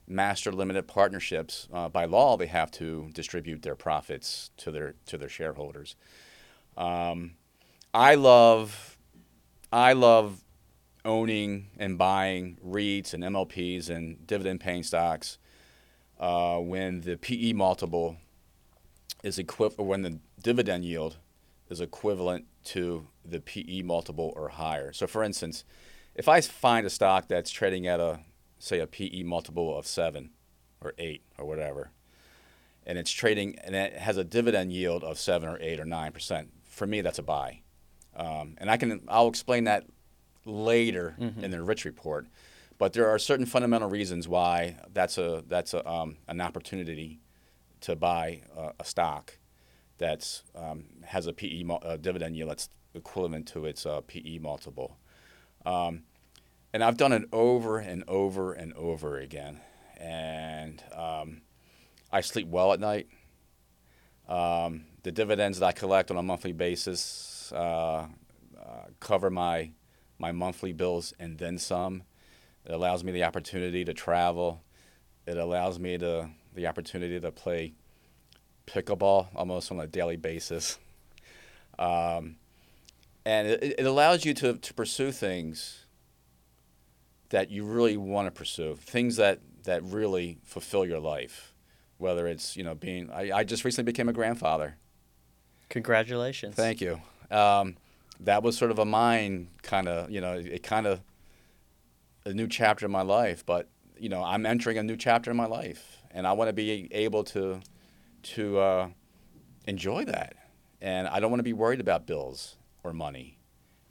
master 0.08 0.52
limited 0.52 0.88
partnerships, 0.88 1.68
uh, 1.74 1.90
by 1.90 2.06
law, 2.06 2.38
they 2.38 2.48
have 2.48 2.72
to 2.72 3.10
distribute 3.14 3.62
their 3.62 3.76
profits 3.76 4.52
to 4.58 4.72
their 4.72 4.96
to 5.08 5.18
their 5.18 5.30
shareholders. 5.30 5.96
Um, 6.78 7.34
I 7.94 8.16
love, 8.16 8.98
I 9.72 9.94
love 9.94 10.44
owning 11.04 11.68
and 11.80 11.98
buying 11.98 12.58
REITs 12.66 13.14
and 13.14 13.24
MLPs 13.24 13.90
and 13.90 14.26
dividend 14.28 14.60
paying 14.60 14.84
stocks 14.84 15.40
uh, 16.20 16.58
when 16.58 17.02
the 17.02 17.18
PE 17.18 17.54
multiple 17.54 18.18
is 19.24 19.40
equivalent, 19.40 19.88
when 19.88 20.02
the 20.04 20.20
dividend 20.42 20.86
yield 20.86 21.18
is 21.70 21.82
equivalent 21.82 22.46
to 22.64 23.08
the 23.26 23.40
PE 23.40 23.82
multiple 23.82 24.34
or 24.36 24.50
higher. 24.50 24.94
So, 24.94 25.08
for 25.08 25.24
instance, 25.24 25.64
if 26.16 26.28
I 26.28 26.42
find 26.42 26.86
a 26.86 26.90
stock 26.90 27.28
that's 27.28 27.52
trading 27.52 27.88
at 27.88 28.00
a, 28.00 28.20
say, 28.60 28.80
a 28.80 28.88
PE 28.88 29.24
multiple 29.24 29.78
of 29.78 29.88
seven 29.88 30.32
or 30.82 30.94
eight 30.98 31.24
or 31.38 31.46
whatever, 31.46 31.92
and 32.86 32.98
it's 32.98 33.12
trading 33.12 33.58
and 33.64 33.76
it 33.76 33.94
has 33.94 34.18
a 34.18 34.24
dividend 34.24 34.72
yield 34.72 35.04
of 35.04 35.20
seven 35.20 35.50
or 35.50 35.58
eight 35.60 35.80
or 35.80 35.86
nine 35.86 36.12
percent, 36.12 36.50
for 36.64 36.88
me 36.88 37.02
that's 37.02 37.20
a 37.20 37.24
buy. 37.24 37.62
Um, 38.16 38.56
and 38.58 38.70
I 38.70 38.78
can 38.78 39.02
I'll 39.08 39.28
explain 39.28 39.66
that 39.66 39.86
later 40.46 41.16
mm-hmm. 41.20 41.44
in 41.44 41.52
the 41.52 41.62
Rich 41.64 41.86
report. 41.86 42.28
But 42.78 42.94
there 42.94 43.08
are 43.10 43.18
certain 43.18 43.46
fundamental 43.46 43.90
reasons 43.90 44.28
why 44.28 44.78
that's 44.94 45.18
a 45.18 45.44
that's 45.48 45.74
a, 45.74 45.88
um, 45.90 46.18
an 46.28 46.42
opportunity 46.42 47.20
to 47.82 47.96
buy 47.96 48.42
a, 48.56 48.72
a 48.80 48.86
stock 48.86 49.38
that's 49.98 50.44
um, 50.56 50.86
has 51.06 51.28
a 51.28 51.34
PE 51.34 51.64
dividend 52.02 52.36
yield 52.36 52.52
that's 52.52 52.70
equivalent 52.94 53.48
to 53.50 53.66
its 53.66 53.86
uh, 53.86 54.02
PE 54.02 54.40
multiple. 54.40 54.98
Um, 55.66 56.04
and 56.74 56.84
I've 56.84 56.98
done 56.98 57.14
it 57.14 57.24
over 57.32 57.80
and 57.80 58.04
over 58.08 58.54
and 58.54 58.74
over 58.74 59.18
again, 59.18 59.62
and 59.98 60.84
um, 60.94 61.42
I 62.12 62.22
sleep 62.22 62.48
well 62.48 62.74
at 62.74 62.80
night. 62.80 63.08
Um, 64.28 64.86
the 65.04 65.12
dividends 65.12 65.60
that 65.60 65.66
I 65.66 65.72
collect 65.72 66.12
on 66.12 66.18
a 66.18 66.24
monthly 66.24 66.52
basis 66.52 67.52
uh, 67.56 68.08
uh, 68.60 68.86
cover 69.00 69.30
my 69.30 69.72
my 70.20 70.32
monthly 70.32 70.74
bills 70.74 71.14
and 71.20 71.38
then 71.38 71.58
some. 71.58 72.04
It 72.66 72.74
allows 72.74 73.04
me 73.04 73.12
the 73.12 73.24
opportunity 73.24 73.86
to 73.86 73.94
travel. 73.94 74.62
It 75.26 75.38
allows 75.38 75.80
me 75.80 75.98
to 75.98 76.30
the 76.54 76.68
opportunity 76.68 77.20
to 77.20 77.32
play 77.32 77.74
pickleball 78.66 79.28
almost 79.36 79.72
on 79.72 79.80
a 79.80 79.88
daily 79.88 80.18
basis. 80.18 80.78
Um, 81.80 82.38
and 83.26 83.48
it, 83.48 83.80
it 83.80 83.86
allows 83.86 84.26
you 84.26 84.34
to, 84.36 84.54
to 84.58 84.74
pursue 84.74 85.12
things 85.12 85.86
that 87.30 87.50
you 87.52 87.64
really 87.64 87.98
want 87.98 88.28
to 88.28 88.32
pursue, 88.32 88.76
things 88.76 89.18
that, 89.18 89.40
that 89.64 89.84
really 89.84 90.38
fulfill 90.44 90.86
your 90.86 91.00
life. 91.00 91.54
Whether 91.98 92.28
it's, 92.28 92.56
you 92.56 92.64
know, 92.64 92.76
being, 92.76 93.10
I, 93.12 93.32
I 93.32 93.44
just 93.44 93.66
recently 93.66 93.92
became 93.92 94.08
a 94.08 94.14
grandfather. 94.14 94.78
Congratulations. 95.70 96.56
Thank 96.56 96.80
you. 96.80 97.02
Um, 97.32 97.76
that 98.20 98.44
was 98.44 98.58
sort 98.58 98.72
of 98.72 98.80
a 98.80 98.86
mind 98.86 99.48
kind 99.64 99.88
of, 99.88 100.10
you 100.10 100.22
know, 100.22 100.34
it 100.34 100.64
kind 100.64 100.88
of 100.88 101.02
a 102.26 102.34
new 102.34 102.48
chapter 102.48 102.86
in 102.86 102.92
my 102.92 103.02
life. 103.02 103.46
But 103.46 103.70
you 104.00 104.10
know, 104.10 104.24
I'm 104.24 104.46
entering 104.46 104.78
a 104.78 104.84
new 104.84 104.96
chapter 104.96 105.32
in 105.32 105.38
my 105.38 105.48
life, 105.48 106.04
and 106.12 106.28
I 106.28 106.34
want 106.34 106.50
to 106.50 106.54
be 106.54 106.88
able 106.94 107.24
to 107.26 107.60
to 108.24 108.60
uh, 108.60 108.90
enjoy 109.66 110.06
that. 110.06 110.36
And 110.82 111.08
I 111.08 111.20
don't 111.20 111.32
want 111.32 111.40
to 111.40 111.44
be 111.44 111.54
worried 111.54 111.80
about 111.80 112.06
bills 112.06 112.58
or 112.84 112.94
money. 112.94 113.40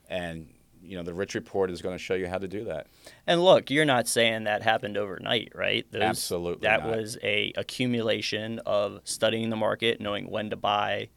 And 0.09 0.49
you 0.87 0.97
know, 0.97 1.03
the 1.03 1.15
Rich 1.15 1.35
Report 1.35 1.71
is 1.71 1.83
going 1.83 1.95
to 1.95 2.03
show 2.03 2.15
you 2.15 2.29
how 2.29 2.39
to 2.39 2.49
do 2.49 2.65
that. 2.65 2.87
And 3.27 3.43
look, 3.43 3.71
you're 3.71 3.85
not 3.85 4.09
saying 4.09 4.45
that 4.45 4.63
happened 4.63 4.97
overnight, 4.97 5.53
right? 5.55 5.87
Those, 5.91 6.03
Absolutely. 6.03 6.67
That 6.67 6.85
not. 6.85 6.97
was 6.97 7.19
a 7.23 7.53
accumulation 7.57 8.61
of 8.67 9.01
studying 9.05 9.51
the 9.51 9.57
market, 9.57 10.01
knowing 10.01 10.31
when 10.31 10.51
to 10.51 10.57
buy, 10.57 11.09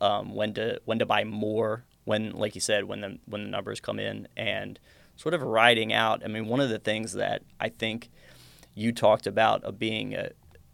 um, 0.00 0.34
when 0.34 0.54
to 0.54 0.80
when 0.84 0.98
to 0.98 1.06
buy 1.06 1.24
more, 1.24 1.84
when, 2.04 2.32
like 2.32 2.54
you 2.54 2.60
said, 2.60 2.84
when 2.84 3.00
the 3.00 3.18
when 3.26 3.44
the 3.44 3.50
numbers 3.50 3.80
come 3.80 3.98
in, 3.98 4.28
and 4.36 4.78
sort 5.16 5.34
of 5.34 5.42
riding 5.42 5.92
out. 5.92 6.22
I 6.24 6.28
mean, 6.28 6.46
one 6.46 6.60
of 6.60 6.68
the 6.68 6.78
things 6.78 7.12
that 7.14 7.42
I 7.60 7.68
think 7.68 8.10
you 8.74 8.92
talked 8.92 9.26
about 9.26 9.62
of 9.64 9.78
being 9.78 10.14
a, 10.14 10.30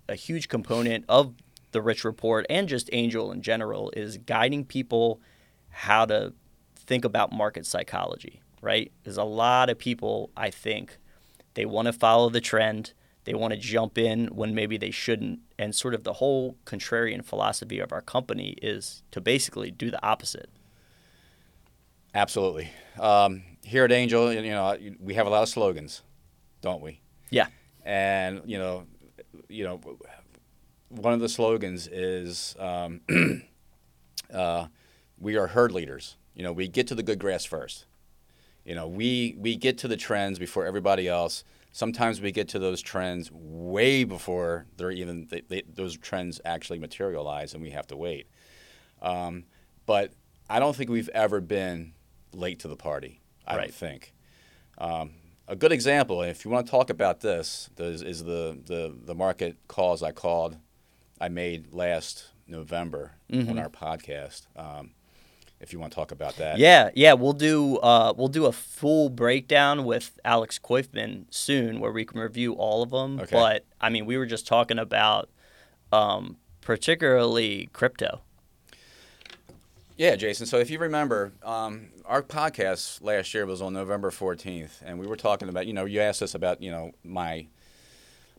a 0.09 0.15
huge 0.15 0.49
component 0.49 1.05
of 1.09 1.35
the 1.73 1.83
Rich 1.83 2.05
Report 2.05 2.47
and 2.51 2.69
just 2.69 2.91
Angel 2.93 3.31
in 3.31 3.43
general 3.43 3.93
is 3.97 4.19
guiding 4.19 4.65
people 4.65 5.21
how 5.69 6.05
to 6.07 6.33
think 6.91 7.05
about 7.05 7.31
market 7.31 7.65
psychology, 7.65 8.41
right? 8.61 8.91
There's 9.05 9.17
a 9.17 9.23
lot 9.23 9.71
of 9.71 9.79
people, 9.79 10.31
I 10.37 10.51
think, 10.51 10.99
they 11.55 11.65
want 11.65 11.87
to 11.87 11.93
follow 11.93 12.29
the 12.31 12.41
trend. 12.41 12.95
They 13.23 13.33
want 13.33 13.55
to 13.55 13.57
jump 13.61 13.97
in 13.97 14.27
when 14.35 14.57
maybe 14.57 14.77
they 14.77 14.91
shouldn't. 14.91 15.39
And 15.57 15.73
sort 15.73 15.95
of 15.95 16.03
the 16.03 16.15
whole 16.15 16.57
contrarian 16.67 17.25
philosophy 17.25 17.79
of 17.79 17.93
our 17.93 18.01
company 18.01 18.57
is 18.61 19.05
to 19.13 19.21
basically 19.21 19.71
do 19.71 19.89
the 19.93 20.05
opposite. 20.05 20.51
Absolutely. 22.13 22.73
Um, 22.99 23.45
here 23.63 23.85
at 23.85 23.93
Angel, 23.93 24.33
you 24.33 24.51
know, 24.51 24.77
we 24.99 25.15
have 25.15 25.29
a 25.29 25.31
lot 25.31 25.45
of 25.45 25.49
slogans, 25.49 26.03
don't 26.61 26.83
we? 26.83 27.03
Yeah. 27.31 27.47
And 27.85 28.43
you 28.47 28.59
know, 28.59 28.87
you 29.49 29.63
know, 29.63 29.81
one 30.89 31.13
of 31.13 31.21
the 31.21 31.29
slogans 31.29 31.87
is 31.87 32.57
um, 32.59 33.01
uh, 34.35 34.67
"We 35.21 35.37
are 35.37 35.47
herd 35.47 35.71
leaders." 35.71 36.17
You 36.41 36.45
know, 36.45 36.55
we 36.55 36.69
get 36.69 36.87
to 36.87 36.95
the 36.95 37.03
good 37.03 37.19
grass 37.19 37.45
first. 37.45 37.85
You 38.65 38.75
know, 38.75 38.89
we 38.89 39.37
we 39.37 39.57
get 39.57 39.77
to 39.77 39.89
the 39.89 39.97
trends 39.99 40.39
before 40.39 40.65
everybody 40.65 41.07
else. 41.07 41.45
Sometimes 41.71 42.19
we 42.23 42.33
get 42.33 42.49
to 42.49 42.59
those 42.59 42.81
trends 42.81 43.31
way 43.31 44.05
before 44.05 44.65
they're 44.79 44.91
even 44.91 45.27
they, 45.31 45.43
they, 45.43 45.65
those 45.69 45.99
trends 45.99 46.41
actually 46.47 46.79
materialize, 46.79 47.53
and 47.53 47.63
we 47.63 47.69
have 47.73 47.87
to 47.89 47.97
wait. 47.99 48.27
Um, 49.03 49.45
but 49.85 50.15
I 50.49 50.61
don't 50.61 50.75
think 50.75 50.89
we've 50.89 51.11
ever 51.11 51.43
been 51.43 51.93
late 52.33 52.61
to 52.61 52.69
the 52.69 52.77
party. 52.77 53.21
I 53.47 53.57
right. 53.57 53.65
don't 53.65 53.75
think. 53.75 54.15
Um, 54.79 55.11
a 55.47 55.57
good 55.57 55.73
example, 55.73 56.23
if 56.23 56.47
you 56.47 56.51
want 56.51 56.65
to 56.65 56.71
talk 56.71 56.89
about 56.89 57.21
this, 57.21 57.69
is, 57.77 58.01
is 58.01 58.25
the, 58.25 58.59
the, 58.65 58.97
the 59.05 59.15
market 59.15 59.59
calls 59.69 60.03
I 60.03 60.13
called, 60.13 60.57
I 61.21 61.29
made 61.29 61.75
last 61.75 62.31
November 62.47 63.13
mm-hmm. 63.31 63.51
on 63.51 63.59
our 63.59 63.69
podcast. 63.69 64.47
Um, 64.57 64.93
if 65.61 65.73
you 65.73 65.79
want 65.79 65.93
to 65.93 65.97
talk 65.97 66.11
about 66.11 66.37
that. 66.37 66.59
Yeah, 66.59 66.91
yeah, 66.95 67.13
we'll 67.13 67.33
do 67.33 67.77
uh, 67.79 68.15
we'll 68.17 68.29
do 68.29 68.47
a 68.47 68.53
full 68.53 69.09
breakdown 69.11 69.85
with 69.85 70.19
Alex 70.25 70.59
Koyfman 70.59 71.27
soon, 71.31 71.81
where 71.81 71.93
we 71.93 72.05
can 72.05 72.19
review 72.21 72.55
all 72.55 72.83
of 72.83 72.91
them. 72.91 73.21
Okay. 73.21 73.31
But 73.31 73.67
I 73.81 73.91
mean, 73.91 74.07
we 74.07 74.17
were 74.17 74.27
just 74.27 74.47
talking 74.47 74.79
about 74.79 75.29
um, 75.93 76.37
particularly 76.61 77.69
crypto. 77.73 78.23
Yeah, 79.97 80.17
Jason. 80.17 80.47
So 80.47 80.57
if 80.57 80.71
you 80.71 80.79
remember, 80.79 81.33
um, 81.43 81.89
our 82.07 82.23
podcast 82.23 83.03
last 83.03 83.35
year 83.35 83.45
was 83.45 83.61
on 83.61 83.75
November 83.75 84.11
14th, 84.11 84.81
and 84.83 84.99
we 84.99 85.07
were 85.07 85.17
talking 85.17 85.51
about, 85.51 85.67
you 85.67 85.75
know, 85.75 85.85
you 85.85 86.01
asked 86.01 86.23
us 86.23 86.35
about, 86.35 86.63
you 86.63 86.71
know, 86.71 86.93
my 87.05 87.49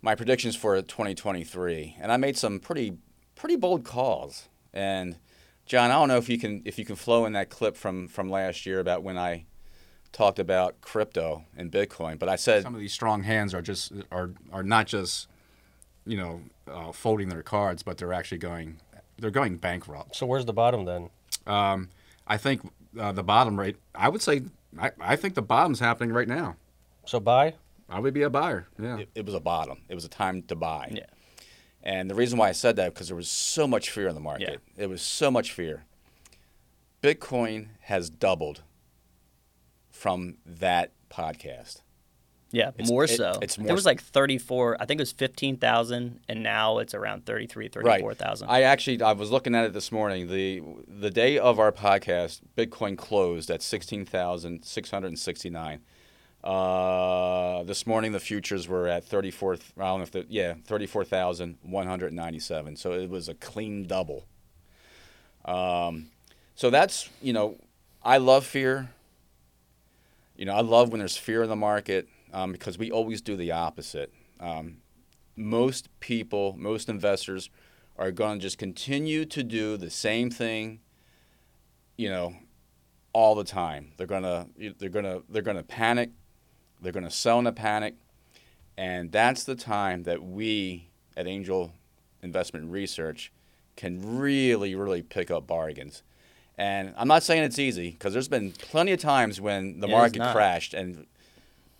my 0.02 0.16
predictions 0.16 0.56
for 0.56 0.82
2023, 0.82 1.98
and 2.02 2.12
I 2.12 2.18
made 2.18 2.36
some 2.36 2.60
pretty 2.60 2.98
pretty 3.36 3.58
bold 3.58 3.84
calls. 3.84 4.50
And 4.74 5.18
John, 5.66 5.92
I 5.92 5.94
don't 5.96 6.08
know 6.08 6.18
if 6.18 6.30
you 6.30 6.38
can 6.38 6.62
if 6.66 6.78
you 6.78 6.86
can 6.86 6.96
flow 6.96 7.26
in 7.26 7.34
that 7.34 7.50
clip 7.50 7.78
from 7.78 8.08
from 8.08 8.30
last 8.30 8.66
year 8.66 8.80
about 8.80 9.04
when 9.04 9.18
I 9.18 9.46
talked 10.12 10.40
about 10.40 10.82
crypto 10.82 11.46
and 11.56 11.72
Bitcoin, 11.72 12.20
but 12.20 12.30
I 12.30 12.36
said 12.36 12.64
some 12.64 12.76
of 12.76 12.82
these 12.82 12.94
strong 12.94 13.24
hands 13.24 13.54
are 13.54 13.62
just 13.62 13.94
are 14.12 14.32
are 14.52 14.64
not 14.64 14.88
just 14.88 15.28
you 16.06 16.18
know 16.18 16.42
uh, 16.68 16.92
folding 16.92 17.30
their 17.30 17.44
cards, 17.44 17.84
but 17.84 17.98
they're 17.98 18.14
actually 18.14 18.40
going 18.40 18.82
they're 19.18 19.32
going 19.32 19.58
bankrupt. 19.58 20.16
So 20.16 20.26
where's 20.26 20.46
the 20.46 20.54
bottom 20.54 20.86
then? 20.86 21.10
Um, 21.48 21.90
I 22.28 22.38
think 22.38 22.62
uh, 23.00 23.12
the 23.12 23.24
bottom 23.24 23.60
rate. 23.60 23.78
I 23.96 24.10
would 24.10 24.22
say 24.22 24.44
I, 24.80 24.92
I 25.00 25.16
think 25.16 25.36
the 25.36 25.42
bottom's 25.42 25.80
happening 25.80 26.12
right 26.12 26.28
now. 26.28 26.56
So 27.06 27.20
buy. 27.20 27.56
I 27.90 28.00
would 28.00 28.14
be 28.14 28.22
a 28.22 28.30
buyer. 28.30 28.68
Yeah. 28.80 29.00
It, 29.00 29.10
it 29.16 29.26
was 29.26 29.36
a 29.36 29.40
bottom. 29.40 29.82
It 29.90 29.96
was 29.96 30.06
a 30.06 30.10
time 30.10 30.44
to 30.44 30.56
buy. 30.56 30.92
Yeah. 30.94 31.06
And 31.84 32.10
the 32.10 32.16
reason 32.16 32.38
why 32.38 32.50
I 32.50 32.52
said 32.52 32.76
that 32.76 32.94
because 32.94 33.08
there 33.08 33.16
was 33.16 33.30
so 33.30 33.68
much 33.68 33.90
fear 33.90 34.08
in 34.08 34.16
the 34.16 34.22
market. 34.22 34.60
Yeah. 34.76 34.84
It 34.84 34.90
was 34.90 35.02
so 35.02 35.32
much 35.32 35.52
fear. 35.52 35.86
Bitcoin 37.02 37.70
has 37.82 38.10
doubled 38.10 38.62
from 39.90 40.38
that 40.46 40.92
podcast. 41.10 41.82
Yeah, 42.54 42.72
it's, 42.78 42.90
more 42.90 43.08
so. 43.08 43.40
it's 43.42 43.58
more. 43.58 43.70
It 43.70 43.74
was 43.74 43.86
like 43.86 44.02
34. 44.02 44.76
I 44.80 44.86
think 44.86 45.00
it 45.00 45.04
was 45.04 45.14
15,000, 45.14 46.20
and 46.28 46.44
now 46.44 46.80
it's 46.80 46.94
around 46.94 47.26
33, 47.26 47.70
34,000. 47.70 48.48
Right. 48.48 48.54
I 48.54 48.64
actually 48.64 49.02
I 49.02 49.14
was 49.14 49.32
looking 49.32 49.56
at 49.56 49.64
it 49.64 49.72
this 49.74 49.90
morning. 49.92 50.28
the 50.28 50.62
The 50.88 51.10
day 51.10 51.38
of 51.38 51.60
our 51.60 51.72
podcast, 51.72 52.42
Bitcoin 52.58 52.98
closed 52.98 53.50
at 53.50 53.62
16,669. 53.62 55.80
Uh, 56.44 57.64
this 57.64 57.86
morning, 57.86 58.12
the 58.12 58.20
futures 58.20 58.68
were 58.68 58.88
at 58.88 59.04
34. 59.04 59.54
I 59.54 59.58
don't 59.78 60.00
know 60.00 60.04
if 60.04 60.12
the, 60.12 60.26
yeah, 60.28 60.56
34,197. 60.66 62.76
So 62.76 62.94
it 62.94 63.10
was 63.10 63.30
a 63.30 63.36
clean 63.36 63.86
double. 63.86 64.26
Um, 65.46 66.08
so 66.56 66.70
that's 66.70 67.10
you 67.22 67.34
know, 67.34 67.58
I 68.04 68.18
love 68.18 68.46
fear. 68.46 68.90
You 70.36 70.46
know, 70.46 70.54
I 70.54 70.62
love 70.62 70.92
when 70.92 71.00
there's 71.00 71.18
fear 71.18 71.44
in 71.44 71.50
the 71.50 71.56
market 71.56 72.08
um, 72.34 72.52
because 72.52 72.78
we 72.78 72.92
always 72.92 73.22
do 73.22 73.36
the 73.36 73.52
opposite. 73.52 74.12
Um, 74.40 74.78
most 75.36 75.88
people, 76.00 76.56
most 76.58 76.90
investors 76.90 77.50
are 77.98 78.12
going 78.12 78.40
to 78.40 78.42
just 78.42 78.58
continue 78.58 79.26
to 79.26 79.44
do 79.44 79.78
the 79.78 79.90
same 79.90 80.32
thing, 80.32 80.80
you 81.98 82.10
know, 82.10 82.36
all 83.14 83.36
the 83.36 83.44
time. 83.44 83.92
They're 83.98 84.08
gonna 84.08 84.48
they're 84.80 84.90
gonna 84.90 85.22
they're 85.30 85.42
gonna 85.42 85.64
panic. 85.64 86.12
They're 86.82 86.92
going 86.92 87.06
to 87.06 87.12
sell 87.12 87.40
in 87.40 87.48
a 87.48 87.52
panic. 87.52 87.96
And 88.78 89.12
that's 89.12 89.44
the 89.44 89.56
time 89.56 90.04
that 90.04 90.24
we 90.24 90.90
at 91.16 91.28
Angel 91.28 91.74
Investment 92.22 92.72
Research 92.72 93.32
can 93.76 94.18
really, 94.18 94.76
really 94.76 95.02
pick 95.02 95.30
up 95.32 95.48
bargains. 95.48 96.04
And 96.58 96.94
I'm 96.98 97.08
not 97.08 97.24
saying 97.24 97.44
it's 97.44 97.60
easy 97.60 97.92
because 97.92 98.14
there's 98.14 98.28
been 98.28 98.52
plenty 98.52 98.92
of 98.92 99.00
times 99.00 99.42
when 99.42 99.80
the 99.80 99.88
It 99.88 99.92
market 99.92 100.22
crashed, 100.32 100.74
and 100.74 101.08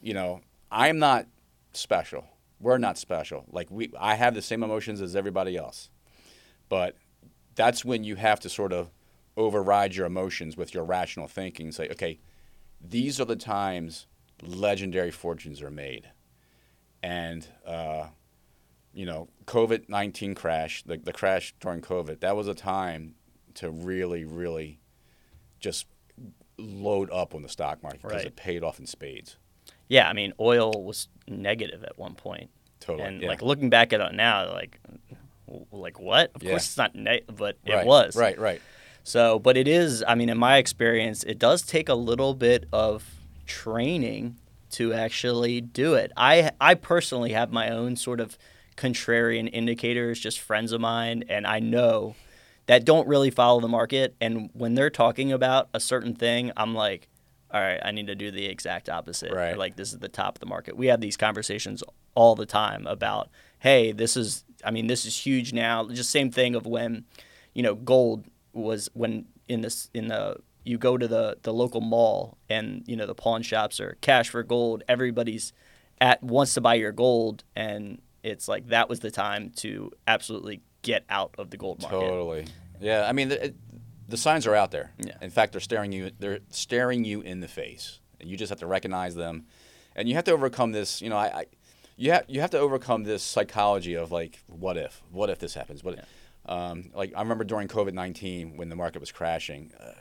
you 0.02 0.14
know 0.14 0.42
I'm 0.72 0.98
not 0.98 1.28
special. 1.74 2.26
We're 2.60 2.78
not 2.78 2.98
special. 2.98 3.46
Like 3.52 3.70
we, 3.70 3.92
I 4.00 4.16
have 4.16 4.34
the 4.34 4.42
same 4.42 4.64
emotions 4.64 5.02
as 5.02 5.16
everybody 5.16 5.58
else, 5.58 5.90
but 6.70 6.96
that's 7.56 7.84
when 7.86 8.04
you 8.04 8.16
have 8.16 8.40
to 8.40 8.50
sort 8.50 8.74
of 8.74 8.90
override 9.38 9.96
your 9.96 10.06
emotions 10.06 10.58
with 10.58 10.74
your 10.74 10.84
rational 10.84 11.28
thinking. 11.28 11.68
and 11.68 11.76
Say, 11.76 11.90
okay, 11.90 12.20
these 12.80 13.20
are 13.20 13.26
the 13.26 13.36
times 13.36 14.08
legendary 14.42 15.12
fortunes 15.12 15.62
are 15.62 15.72
made, 15.72 16.10
and 17.04 17.48
uh, 17.66 18.08
you 18.94 19.06
know, 19.06 19.30
COVID 19.46 19.90
nineteen 19.90 20.36
crash, 20.36 20.84
the, 20.84 20.98
the 20.98 21.14
crash 21.14 21.54
during 21.60 21.82
COVID, 21.82 22.20
that 22.22 22.36
was 22.36 22.48
a 22.48 22.54
time 22.56 23.16
to 23.56 23.70
really, 23.70 24.24
really 24.26 24.80
just 25.60 25.86
load 26.58 27.10
up 27.12 27.34
on 27.36 27.42
the 27.42 27.50
stock 27.50 27.82
market 27.84 28.02
because 28.02 28.18
Right. 28.18 28.26
it 28.26 28.36
paid 28.36 28.64
off 28.64 28.80
in 28.80 28.86
spades. 28.86 29.38
Yeah, 29.88 30.08
I 30.08 30.14
mean, 30.14 30.34
oil 30.40 30.72
was 30.84 31.08
negative 31.28 31.84
at 31.84 31.98
one 31.98 32.16
point, 32.16 32.50
Totally. 32.80 33.08
and 33.08 33.22
yeah. 33.22 33.28
like 33.28 33.42
looking 33.42 33.70
back 33.70 33.92
at 33.94 34.00
it 34.00 34.14
now, 34.14 34.52
like, 34.54 34.80
like 35.72 36.00
what? 36.00 36.32
Of 36.36 36.44
Yeah. 36.44 36.52
course, 36.52 36.66
it's 36.66 36.78
not 36.78 36.96
negative, 36.96 37.36
but 37.36 37.58
right, 37.68 37.82
it 37.82 37.86
was. 37.88 38.16
Right, 38.16 38.38
right. 38.40 38.62
So, 39.04 39.40
but 39.40 39.58
it 39.58 39.68
is. 39.68 40.04
I 40.08 40.16
mean, 40.16 40.30
in 40.30 40.38
my 40.38 40.58
experience, 40.58 41.24
it 41.24 41.40
does 41.40 41.62
take 41.64 41.90
a 41.90 41.96
little 41.96 42.34
bit 42.36 42.66
of 42.72 43.04
training 43.52 44.38
to 44.72 44.94
actually 44.94 45.60
do 45.62 45.96
it. 45.96 46.12
I 46.16 46.52
I 46.60 46.76
personally 46.76 47.34
have 47.34 47.52
my 47.52 47.70
own 47.70 47.96
sort 47.96 48.20
of 48.20 48.38
contrarian 48.78 49.50
indicators, 49.52 50.20
just 50.20 50.40
friends 50.40 50.72
of 50.72 50.80
mine, 50.82 51.24
and 51.28 51.46
I 51.46 51.60
know 51.60 52.16
that 52.68 52.86
don't 52.86 53.08
really 53.08 53.30
follow 53.30 53.60
the 53.60 53.68
market. 53.68 54.16
And 54.22 54.50
when 54.54 54.76
they're 54.76 54.90
talking 54.90 55.32
about 55.32 55.70
a 55.74 55.80
certain 55.80 56.16
thing, 56.16 56.52
I'm 56.56 56.74
like, 56.74 57.10
all 57.52 57.60
right, 57.60 57.82
I 57.84 57.92
need 57.92 58.08
to 58.08 58.16
do 58.16 58.32
the 58.32 58.46
exact 58.46 58.88
opposite. 58.88 59.34
Right. 59.34 59.58
Like 59.58 59.76
this 59.76 59.92
is 59.92 60.00
the 60.00 60.08
top 60.08 60.38
of 60.38 60.40
the 60.40 60.46
market. 60.46 60.78
We 60.78 60.88
have 60.88 61.02
these 61.02 61.18
conversations 61.18 61.84
all 62.16 62.36
the 62.36 62.46
time 62.46 62.88
about, 62.88 63.30
hey, 63.60 63.92
this 63.92 64.16
is. 64.16 64.44
I 64.64 64.70
mean, 64.70 64.86
this 64.86 65.06
is 65.06 65.18
huge 65.18 65.54
now. 65.54 65.88
Just 65.90 66.12
same 66.12 66.30
thing 66.30 66.54
of 66.56 66.68
when, 66.68 67.06
you 67.54 67.64
know, 67.64 67.74
gold 67.74 68.26
was 68.54 68.90
when 68.94 69.26
in 69.48 69.62
this 69.62 69.90
in 69.94 70.08
the 70.08 70.38
you 70.64 70.78
go 70.78 70.98
to 70.98 71.08
the 71.08 71.38
the 71.42 71.54
local 71.54 71.82
mall 71.82 72.38
and 72.50 72.84
you 72.86 72.96
know 72.96 73.06
the 73.06 73.16
pawn 73.16 73.42
shops 73.42 73.80
are 73.80 73.98
cash 74.02 74.30
for 74.30 74.44
gold. 74.44 74.84
Everybody's 74.88 75.54
at 76.00 76.22
wants 76.24 76.54
to 76.56 76.62
buy 76.62 76.76
your 76.76 76.92
gold, 76.92 77.44
and 77.56 78.02
it's 78.24 78.48
like 78.48 78.68
that 78.68 78.90
was 78.90 79.00
the 79.00 79.12
time 79.12 79.52
to 79.58 79.92
absolutely 80.08 80.62
get 80.82 81.06
out 81.10 81.34
of 81.38 81.50
the 81.50 81.58
gold 81.58 81.82
market. 81.82 82.00
Totally. 82.00 82.46
Yeah, 82.80 83.06
I 83.08 83.14
mean, 83.14 83.30
the, 83.30 83.46
it, 83.46 83.56
the 84.08 84.18
signs 84.18 84.48
are 84.48 84.56
out 84.56 84.72
there. 84.72 84.92
Yeah. 84.98 85.16
In 85.22 85.30
fact, 85.30 85.52
they're 85.52 85.62
staring 85.62 85.92
you. 85.92 86.12
They're 86.20 86.40
staring 86.50 87.06
you 87.06 87.22
in 87.22 87.40
the 87.40 87.48
face, 87.48 88.00
and 88.20 88.30
you 88.30 88.38
just 88.38 88.50
have 88.50 88.60
to 88.60 88.68
recognize 88.68 89.16
them, 89.16 89.46
and 89.96 90.10
you 90.10 90.16
have 90.16 90.24
to 90.26 90.32
overcome 90.32 90.72
this. 90.72 91.02
You 91.02 91.10
know, 91.10 91.18
I, 91.18 91.26
I 91.42 91.46
you 91.96 92.12
have 92.12 92.26
you 92.28 92.42
have 92.42 92.50
to 92.52 92.60
overcome 92.60 93.04
this 93.04 93.24
psychology 93.24 93.96
of 93.96 94.12
like, 94.12 94.40
what 94.48 94.78
if? 94.78 95.02
What 95.12 95.30
if 95.30 95.40
this 95.40 95.54
happens? 95.54 95.84
What? 95.84 96.04
Um, 96.46 96.90
like 96.96 97.14
I 97.16 97.22
remember 97.22 97.44
during 97.44 97.68
COVID 97.68 97.94
nineteen 97.94 98.58
when 98.58 98.70
the 98.70 98.76
market 98.76 99.00
was 99.00 99.12
crashing, 99.12 99.72
uh, 99.80 99.92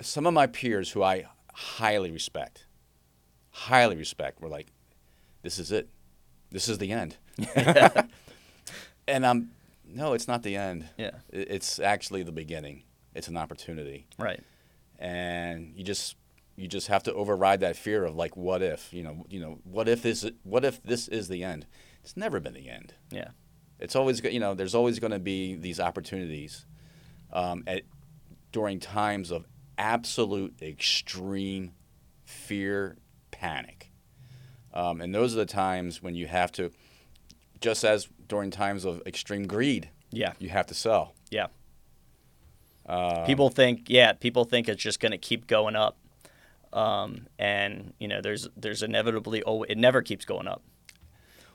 some 0.00 0.26
of 0.26 0.34
my 0.34 0.46
peers 0.46 0.90
who 0.90 1.02
I 1.02 1.26
highly 1.52 2.10
respect, 2.10 2.66
highly 3.50 3.96
respect, 3.96 4.40
were 4.40 4.48
like, 4.48 4.68
"This 5.42 5.58
is 5.58 5.72
it. 5.72 5.88
This 6.50 6.68
is 6.68 6.78
the 6.78 6.92
end." 6.92 7.16
and 9.08 9.26
I'm, 9.26 9.50
no, 9.84 10.12
it's 10.12 10.28
not 10.28 10.42
the 10.42 10.56
end. 10.56 10.88
Yeah. 10.96 11.12
It's 11.30 11.78
actually 11.78 12.22
the 12.22 12.32
beginning. 12.32 12.84
It's 13.14 13.28
an 13.28 13.36
opportunity, 13.36 14.06
Right. 14.18 14.40
and 14.98 15.72
you 15.74 15.82
just 15.84 16.16
you 16.56 16.68
just 16.68 16.88
have 16.88 17.02
to 17.04 17.14
override 17.14 17.60
that 17.60 17.76
fear 17.76 18.04
of 18.04 18.16
like, 18.16 18.36
what 18.36 18.62
if? 18.62 18.92
You 18.92 19.02
know, 19.04 19.24
you 19.28 19.40
know, 19.40 19.58
what 19.64 19.88
if 19.88 20.02
this? 20.02 20.28
What 20.42 20.64
if 20.64 20.82
this 20.82 21.08
is 21.08 21.28
the 21.28 21.42
end? 21.44 21.66
It's 22.02 22.16
never 22.16 22.38
been 22.40 22.54
the 22.54 22.68
end. 22.68 22.94
Yeah. 23.10 23.28
It's 23.80 23.94
always 23.96 24.22
you 24.22 24.40
know, 24.40 24.54
there's 24.54 24.74
always 24.74 24.98
going 24.98 25.12
to 25.12 25.18
be 25.18 25.54
these 25.54 25.80
opportunities, 25.80 26.66
um, 27.32 27.64
at 27.66 27.82
during 28.52 28.78
times 28.80 29.30
of 29.30 29.46
absolute 29.78 30.60
extreme 30.60 31.72
fear, 32.24 32.96
panic, 33.30 33.90
um, 34.74 35.00
and 35.00 35.14
those 35.14 35.32
are 35.34 35.38
the 35.38 35.46
times 35.46 36.02
when 36.02 36.14
you 36.14 36.26
have 36.26 36.52
to, 36.52 36.70
just 37.60 37.84
as 37.84 38.08
during 38.28 38.50
times 38.50 38.84
of 38.84 39.00
extreme 39.06 39.46
greed, 39.46 39.88
Yeah. 40.10 40.32
you 40.38 40.50
have 40.50 40.66
to 40.66 40.74
sell. 40.74 41.14
Yeah. 41.30 41.46
Uh, 42.86 43.24
people 43.26 43.50
think 43.50 43.84
yeah 43.88 44.12
people 44.14 44.44
think 44.46 44.66
it's 44.66 44.82
just 44.82 44.98
going 44.98 45.12
to 45.12 45.18
keep 45.18 45.46
going 45.46 45.76
up 45.76 45.98
um, 46.72 47.26
and 47.38 47.92
you 47.98 48.08
know 48.08 48.22
there's 48.22 48.48
there's 48.56 48.82
inevitably 48.82 49.42
oh 49.44 49.62
it 49.64 49.76
never 49.76 50.00
keeps 50.00 50.24
going 50.24 50.48
up 50.48 50.62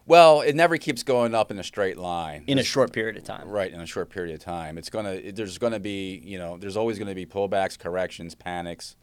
Well, 0.06 0.42
it 0.42 0.54
never 0.56 0.78
keeps 0.78 1.02
going 1.04 1.34
up 1.34 1.50
in 1.50 1.58
a 1.60 1.64
straight 1.64 1.98
line. 1.98 2.44
in 2.48 2.60
a 2.60 2.64
short 2.64 2.92
period 2.92 3.16
of 3.18 3.24
time 3.24 3.48
Right, 3.48 3.72
in 3.72 3.80
a 3.80 3.86
short 3.86 4.10
period 4.10 4.34
of 4.36 4.42
time. 4.42 4.78
It's 4.78 4.90
gonna. 4.90 5.32
There's 5.32 5.58
gonna 5.58 5.80
be, 5.80 6.22
you 6.26 6.38
know, 6.38 6.58
there's 6.58 6.76
always 6.76 7.00
gonna 7.00 7.16
be 7.16 7.26
pullbacks, 7.26 7.80
corrections, 7.80 8.36
panics, 8.36 8.96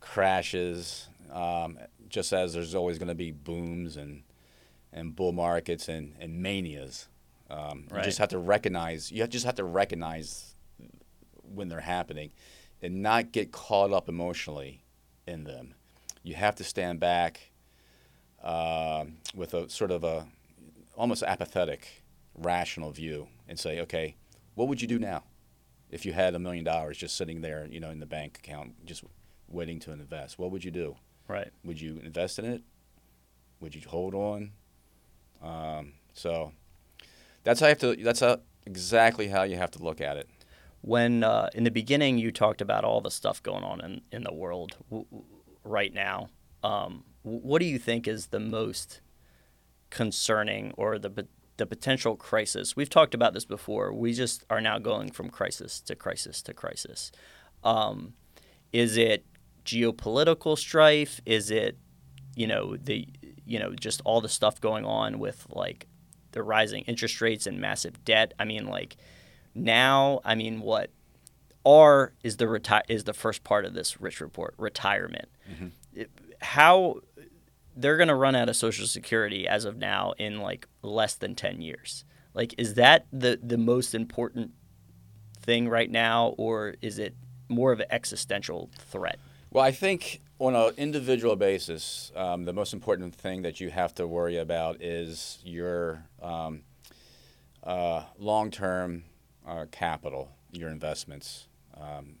crashes. 0.00 1.08
Um, 1.32 1.78
just 2.08 2.32
as 2.32 2.54
there's 2.54 2.74
always 2.74 2.98
gonna 2.98 3.14
be 3.14 3.32
booms 3.32 3.96
and 3.96 4.22
and 4.92 5.14
bull 5.14 5.32
markets 5.32 5.88
and, 5.88 6.14
and 6.18 6.42
manias. 6.42 7.08
Um, 7.50 7.86
You 7.94 8.02
just 8.02 8.18
have 8.18 8.30
to 8.30 8.38
recognize. 8.38 9.10
You 9.12 9.26
just 9.26 9.44
have 9.46 9.54
to 9.56 9.64
recognize 9.64 10.54
when 11.54 11.68
they're 11.68 11.80
happening, 11.80 12.30
and 12.82 13.02
not 13.02 13.32
get 13.32 13.52
caught 13.52 13.92
up 13.92 14.08
emotionally 14.08 14.82
in 15.26 15.44
them. 15.44 15.74
You 16.22 16.34
have 16.34 16.54
to 16.56 16.64
stand 16.64 17.00
back 17.00 17.52
um 18.42 19.16
with 19.34 19.54
a 19.54 19.68
sort 19.68 19.90
of 19.90 20.04
a 20.04 20.26
almost 20.96 21.22
apathetic, 21.22 22.02
rational 22.34 22.90
view 22.92 23.28
and 23.48 23.58
say, 23.58 23.80
okay, 23.80 24.16
what 24.54 24.68
would 24.68 24.80
you 24.82 24.88
do 24.88 24.98
now 24.98 25.22
if 25.90 26.04
you 26.04 26.12
had 26.12 26.34
a 26.34 26.38
million 26.38 26.64
dollars 26.64 26.96
just 26.98 27.16
sitting 27.16 27.40
there, 27.40 27.66
you 27.70 27.80
know, 27.80 27.90
in 27.90 28.00
the 28.00 28.06
bank 28.06 28.38
account, 28.38 28.84
just 28.84 29.04
waiting 29.48 29.78
to 29.80 29.92
invest? 29.92 30.38
What 30.38 30.50
would 30.50 30.64
you 30.64 30.70
do? 30.70 30.96
right 31.28 31.50
Would 31.64 31.80
you 31.80 32.00
invest 32.04 32.38
in 32.38 32.44
it? 32.46 32.62
Would 33.60 33.74
you 33.74 33.82
hold 33.86 34.14
on? 34.14 34.52
Um, 35.42 35.92
so 36.14 36.52
that's 37.44 37.60
how 37.60 37.66
you 37.66 37.70
have 37.70 37.78
to. 37.78 37.96
That's 37.96 38.20
how, 38.20 38.38
exactly 38.66 39.28
how 39.28 39.42
you 39.44 39.56
have 39.56 39.70
to 39.72 39.82
look 39.82 40.00
at 40.00 40.16
it. 40.16 40.28
when 40.80 41.22
uh, 41.24 41.48
in 41.54 41.64
the 41.64 41.70
beginning 41.70 42.18
you 42.18 42.30
talked 42.32 42.60
about 42.60 42.84
all 42.84 43.00
the 43.00 43.10
stuff 43.10 43.42
going 43.42 43.64
on 43.64 43.80
in, 43.80 44.00
in 44.12 44.22
the 44.24 44.32
world 44.32 44.76
w- 44.90 45.06
w- 45.10 45.24
right 45.64 45.92
now 45.94 46.28
um, 46.62 47.04
what 47.28 47.60
do 47.60 47.66
you 47.66 47.78
think 47.78 48.06
is 48.08 48.28
the 48.28 48.40
most 48.40 49.00
concerning 49.90 50.72
or 50.76 50.98
the 50.98 51.26
the 51.56 51.66
potential 51.66 52.16
crisis? 52.16 52.76
We've 52.76 52.90
talked 52.90 53.14
about 53.14 53.34
this 53.34 53.44
before. 53.44 53.92
We 53.92 54.12
just 54.12 54.44
are 54.48 54.60
now 54.60 54.78
going 54.78 55.10
from 55.10 55.28
crisis 55.28 55.80
to 55.82 55.96
crisis 55.96 56.40
to 56.42 56.54
crisis. 56.54 57.10
Um, 57.64 58.14
is 58.72 58.96
it 58.96 59.24
geopolitical 59.64 60.56
strife? 60.56 61.20
Is 61.26 61.50
it 61.50 61.76
you 62.36 62.46
know 62.46 62.76
the 62.76 63.08
you 63.44 63.58
know 63.58 63.74
just 63.74 64.00
all 64.04 64.20
the 64.20 64.28
stuff 64.28 64.60
going 64.60 64.84
on 64.84 65.18
with 65.18 65.46
like 65.50 65.86
the 66.32 66.42
rising 66.42 66.84
interest 66.84 67.20
rates 67.20 67.46
and 67.46 67.60
massive 67.60 68.04
debt? 68.04 68.34
I 68.38 68.44
mean 68.44 68.66
like 68.66 68.96
now 69.54 70.20
i 70.24 70.36
mean 70.36 70.60
what 70.60 70.90
r 71.66 72.12
is 72.22 72.36
the 72.36 72.44
reti- 72.44 72.82
is 72.88 73.04
the 73.04 73.12
first 73.14 73.42
part 73.42 73.64
of 73.64 73.74
this 73.74 74.00
rich 74.00 74.20
report 74.20 74.54
retirement. 74.58 75.28
It- 75.92 76.10
how 76.40 77.00
they're 77.80 77.96
going 77.96 78.08
to 78.08 78.14
run 78.14 78.34
out 78.34 78.48
of 78.48 78.56
social 78.56 78.86
security 78.86 79.46
as 79.46 79.64
of 79.64 79.76
now 79.76 80.12
in 80.18 80.40
like 80.40 80.66
less 80.82 81.14
than 81.14 81.34
10 81.34 81.60
years 81.60 82.04
like 82.34 82.54
is 82.58 82.74
that 82.74 83.06
the 83.12 83.38
the 83.42 83.58
most 83.58 83.94
important 83.94 84.50
thing 85.40 85.68
right 85.68 85.90
now 85.90 86.34
or 86.36 86.74
is 86.82 86.98
it 86.98 87.14
more 87.48 87.72
of 87.72 87.80
an 87.80 87.86
existential 87.90 88.68
threat 88.78 89.18
Well, 89.50 89.64
I 89.64 89.70
think 89.72 90.20
on 90.38 90.54
an 90.54 90.72
individual 90.76 91.36
basis, 91.36 92.12
um, 92.14 92.44
the 92.44 92.52
most 92.52 92.72
important 92.72 93.14
thing 93.14 93.42
that 93.42 93.60
you 93.60 93.70
have 93.70 93.94
to 93.94 94.06
worry 94.06 94.36
about 94.36 94.80
is 94.82 95.38
your 95.42 96.04
um, 96.22 96.62
uh, 97.64 98.04
long-term 98.18 99.04
uh, 99.46 99.64
capital, 99.72 100.30
your 100.52 100.70
investments. 100.70 101.48
Um, 101.76 102.16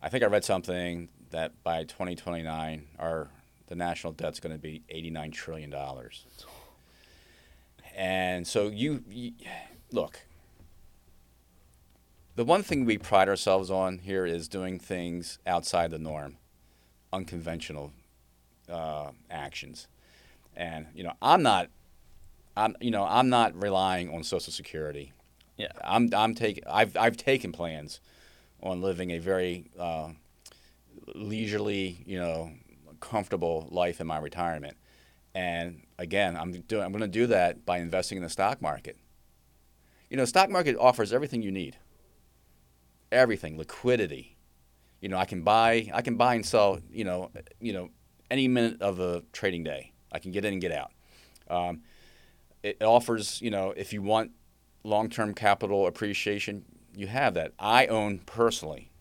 I 0.00 0.08
think 0.08 0.24
I 0.24 0.26
read 0.26 0.44
something 0.44 1.08
that 1.30 1.62
by 1.62 1.84
2029, 1.84 2.86
our 2.98 3.30
the 3.72 3.76
national 3.76 4.12
debt's 4.12 4.38
going 4.38 4.52
to 4.52 4.58
be 4.58 4.82
89 4.90 5.30
trillion 5.30 5.70
dollars. 5.70 6.26
And 7.96 8.46
so 8.46 8.68
you, 8.68 9.02
you 9.08 9.32
look. 9.90 10.20
The 12.36 12.44
one 12.44 12.62
thing 12.62 12.84
we 12.84 12.98
pride 12.98 13.30
ourselves 13.30 13.70
on 13.70 13.96
here 14.00 14.26
is 14.26 14.46
doing 14.46 14.78
things 14.78 15.38
outside 15.46 15.90
the 15.90 15.98
norm, 15.98 16.36
unconventional 17.14 17.92
uh, 18.70 19.12
actions. 19.30 19.88
And 20.54 20.88
you 20.94 21.04
know, 21.04 21.14
I'm 21.22 21.42
not, 21.42 21.70
I'm 22.54 22.76
you 22.78 22.90
know, 22.90 23.04
I'm 23.04 23.30
not 23.30 23.58
relying 23.58 24.14
on 24.14 24.22
Social 24.22 24.52
Security. 24.52 25.14
Yeah. 25.56 25.72
I'm 25.82 26.10
I'm 26.14 26.34
taking 26.34 26.64
I've 26.66 26.94
I've 26.94 27.16
taken 27.16 27.52
plans 27.52 28.00
on 28.62 28.82
living 28.82 29.12
a 29.12 29.18
very 29.18 29.70
uh, 29.78 30.10
leisurely, 31.14 32.02
you 32.04 32.18
know, 32.18 32.52
comfortable 33.02 33.68
life 33.70 34.00
in 34.00 34.06
my 34.06 34.16
retirement. 34.16 34.78
And 35.34 35.82
again, 35.98 36.36
I'm 36.36 36.52
doing 36.52 36.82
I'm 36.82 36.92
going 36.92 37.02
to 37.02 37.08
do 37.08 37.26
that 37.26 37.66
by 37.66 37.78
investing 37.78 38.16
in 38.16 38.22
the 38.22 38.30
stock 38.30 38.62
market. 38.62 38.96
You 40.08 40.16
know, 40.16 40.24
stock 40.24 40.48
market 40.48 40.76
offers 40.78 41.12
everything 41.12 41.42
you 41.42 41.52
need. 41.52 41.76
Everything, 43.10 43.58
liquidity. 43.58 44.36
You 45.00 45.08
know, 45.08 45.18
I 45.18 45.26
can 45.26 45.42
buy 45.42 45.90
I 45.92 46.00
can 46.00 46.16
buy 46.16 46.34
and 46.36 46.46
sell, 46.46 46.78
you 46.90 47.04
know, 47.04 47.30
you 47.60 47.72
know, 47.72 47.90
any 48.30 48.48
minute 48.48 48.80
of 48.80 48.96
the 48.96 49.24
trading 49.32 49.64
day. 49.64 49.92
I 50.10 50.18
can 50.18 50.30
get 50.30 50.44
in 50.44 50.54
and 50.54 50.62
get 50.62 50.72
out. 50.72 50.92
Um, 51.50 51.82
it 52.62 52.82
offers, 52.82 53.42
you 53.42 53.50
know, 53.50 53.74
if 53.76 53.92
you 53.92 54.02
want 54.02 54.30
long-term 54.84 55.34
capital 55.34 55.86
appreciation, 55.86 56.64
you 56.94 57.08
have 57.08 57.34
that. 57.34 57.52
I 57.58 57.86
own 57.86 58.18
personally. 58.18 58.91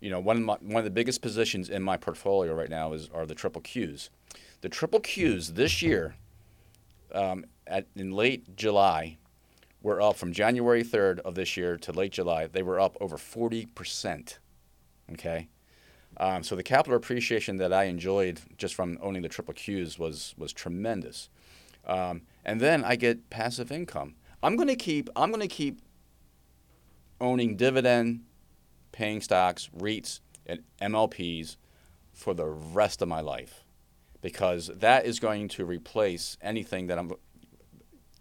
You 0.00 0.10
know, 0.10 0.20
one 0.20 0.36
of 0.36 0.42
my, 0.42 0.56
one 0.60 0.76
of 0.76 0.84
the 0.84 0.90
biggest 0.90 1.22
positions 1.22 1.68
in 1.68 1.82
my 1.82 1.96
portfolio 1.96 2.54
right 2.54 2.70
now 2.70 2.92
is 2.92 3.08
are 3.12 3.26
the 3.26 3.34
triple 3.34 3.62
Qs. 3.62 4.10
The 4.60 4.68
triple 4.68 5.00
Qs 5.00 5.54
this 5.54 5.82
year, 5.82 6.14
um, 7.12 7.44
at 7.66 7.86
in 7.96 8.12
late 8.12 8.56
July, 8.56 9.18
were 9.82 10.00
up 10.00 10.16
from 10.16 10.32
January 10.32 10.84
3rd 10.84 11.20
of 11.20 11.34
this 11.34 11.56
year 11.56 11.76
to 11.78 11.92
late 11.92 12.12
July. 12.12 12.46
They 12.46 12.62
were 12.62 12.78
up 12.78 12.96
over 13.00 13.16
40 13.16 13.66
percent. 13.66 14.38
Okay, 15.12 15.48
um, 16.18 16.42
so 16.42 16.54
the 16.54 16.62
capital 16.62 16.96
appreciation 16.96 17.56
that 17.58 17.72
I 17.72 17.84
enjoyed 17.84 18.40
just 18.56 18.74
from 18.74 18.98
owning 19.00 19.22
the 19.22 19.28
triple 19.28 19.54
Qs 19.54 19.98
was 19.98 20.34
was 20.36 20.52
tremendous. 20.52 21.28
Um, 21.86 22.22
and 22.44 22.60
then 22.60 22.84
I 22.84 22.96
get 22.96 23.30
passive 23.30 23.72
income. 23.72 24.14
I'm 24.42 24.56
going 24.56 24.68
to 24.68 24.76
keep 24.76 25.08
I'm 25.16 25.30
going 25.30 25.40
to 25.40 25.48
keep 25.48 25.80
owning 27.20 27.56
dividend 27.56 28.20
paying 28.92 29.20
stocks, 29.20 29.68
REITs, 29.76 30.20
and 30.46 30.62
MLPs 30.80 31.56
for 32.12 32.34
the 32.34 32.46
rest 32.46 33.02
of 33.02 33.08
my 33.08 33.20
life 33.20 33.64
because 34.20 34.70
that 34.74 35.06
is 35.06 35.20
going 35.20 35.48
to 35.48 35.64
replace 35.64 36.36
anything 36.40 36.88
that 36.88 36.98
I'm 36.98 37.12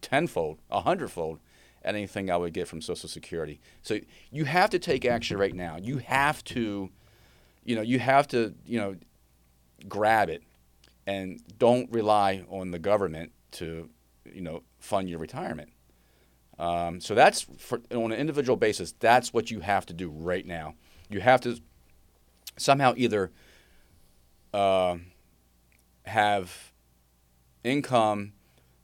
tenfold, 0.02 0.60
a 0.70 0.82
hundredfold 0.82 1.40
anything 1.84 2.30
I 2.30 2.38
would 2.38 2.54
get 2.54 2.68
from 2.68 2.82
Social 2.82 3.10
Security. 3.10 3.60
So 3.82 4.00
you 4.32 4.46
have 4.46 4.70
to 4.72 4.80
take 4.80 5.06
action 5.06 5.38
right 5.38 5.56
now. 5.56 5.78
You 5.78 5.98
have 6.00 6.44
to, 6.46 6.90
you 7.64 7.76
know, 7.76 7.82
you 7.82 8.00
have 8.00 8.28
to, 8.30 8.54
you 8.66 8.80
know, 8.80 8.96
grab 9.88 10.30
it 10.30 10.44
and 11.06 11.42
don't 11.58 11.92
rely 11.92 12.44
on 12.50 12.72
the 12.72 12.80
government 12.80 13.32
to, 13.52 13.90
you 14.32 14.42
know, 14.42 14.64
fund 14.80 15.10
your 15.10 15.20
retirement. 15.20 15.70
Um, 16.60 17.00
so 17.00 17.14
that's 17.14 17.46
for, 17.58 17.82
on 17.92 18.12
an 18.12 18.20
individual 18.20 18.58
basis. 18.58 18.94
That's 19.00 19.34
what 19.34 19.52
you 19.52 19.60
have 19.60 19.86
to 19.88 19.94
do 19.94 20.10
right 20.10 20.46
now. 20.46 20.76
You 21.10 21.20
have 21.20 21.42
to 21.42 21.60
somehow 22.58 22.94
either 22.98 23.32
uh, 24.54 24.98
have 26.06 26.74
income 27.64 28.34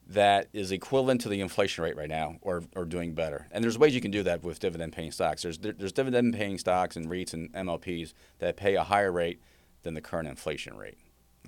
that 0.07 0.49
is 0.53 0.71
equivalent 0.71 1.21
to 1.21 1.29
the 1.29 1.41
inflation 1.41 1.83
rate 1.83 1.95
right 1.95 2.09
now, 2.09 2.36
or, 2.41 2.63
or 2.75 2.86
doing 2.86 3.13
better. 3.13 3.47
And 3.51 3.63
there's 3.63 3.77
ways 3.77 3.95
you 3.95 4.01
can 4.01 4.12
do 4.12 4.21
that 4.23 4.43
with 4.43 4.59
dividend-paying 4.59 5.12
stocks. 5.12 5.41
There's 5.41 5.57
there's 5.57 5.93
dividend-paying 5.93 6.57
stocks 6.57 6.95
and 6.95 7.09
REITs 7.09 7.33
and 7.33 7.51
MLPs 7.53 8.13
that 8.39 8.57
pay 8.57 8.75
a 8.75 8.83
higher 8.83 9.12
rate 9.12 9.41
than 9.81 9.93
the 9.93 10.01
current 10.01 10.27
inflation 10.27 10.77
rate. 10.77 10.97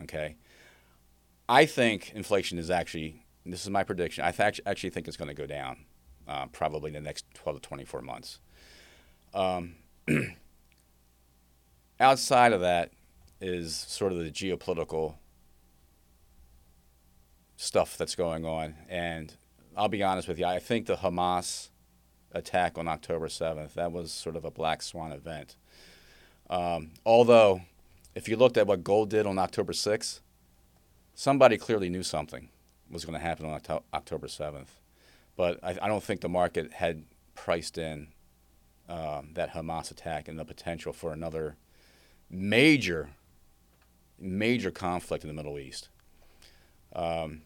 Okay. 0.01 0.37
I 1.47 1.65
think 1.65 2.11
inflation 2.15 2.57
is 2.57 2.71
actually. 2.71 3.21
This 3.47 3.61
is 3.61 3.69
my 3.69 3.83
prediction. 3.83 4.23
I 4.23 4.31
th- 4.31 4.59
actually 4.65 4.89
think 4.89 5.07
it's 5.07 5.17
going 5.17 5.27
to 5.27 5.35
go 5.35 5.45
down 5.45 5.85
uh, 6.27 6.47
probably 6.47 6.89
in 6.89 6.93
the 6.93 7.01
next 7.01 7.25
12 7.33 7.61
to 7.61 7.67
24 7.67 8.01
months. 8.01 8.39
Um, 9.33 9.75
outside 11.99 12.53
of 12.53 12.61
that 12.61 12.91
is 13.41 13.75
sort 13.75 14.11
of 14.11 14.19
the 14.19 14.31
geopolitical 14.31 15.15
stuff 17.57 17.97
that's 17.97 18.15
going 18.15 18.45
on. 18.45 18.75
And 18.89 19.33
I'll 19.75 19.89
be 19.89 20.03
honest 20.03 20.27
with 20.27 20.39
you, 20.39 20.45
I 20.45 20.59
think 20.59 20.87
the 20.87 20.97
Hamas 20.97 21.69
attack 22.31 22.77
on 22.77 22.87
October 22.87 23.27
7th, 23.27 23.73
that 23.73 23.91
was 23.91 24.11
sort 24.11 24.35
of 24.35 24.45
a 24.45 24.51
black 24.51 24.81
swan 24.81 25.11
event. 25.11 25.55
Um, 26.49 26.91
although, 27.05 27.61
if 28.13 28.27
you 28.27 28.35
looked 28.35 28.57
at 28.57 28.67
what 28.67 28.83
gold 28.83 29.09
did 29.09 29.25
on 29.25 29.37
October 29.37 29.73
6th, 29.73 30.19
somebody 31.13 31.57
clearly 31.57 31.89
knew 31.89 32.03
something 32.03 32.49
was 32.89 33.03
going 33.03 33.19
to 33.19 33.25
happen 33.25 33.45
on 33.45 33.59
October 33.93 34.27
7th 34.27 34.67
but 35.35 35.59
I, 35.63 35.77
I 35.81 35.87
don't 35.87 36.03
think 36.03 36.21
the 36.21 36.29
market 36.29 36.71
had 36.73 37.03
priced 37.33 37.77
in 37.77 38.07
um, 38.87 39.31
that 39.33 39.53
Hamas 39.53 39.91
attack 39.91 40.27
and 40.27 40.39
the 40.39 40.45
potential 40.45 40.93
for 40.93 41.11
another 41.11 41.57
major, 42.29 43.09
major 44.19 44.71
conflict 44.71 45.23
in 45.23 45.27
the 45.27 45.33
Middle 45.33 45.59
East. 45.59 45.89
Um, 46.95 47.41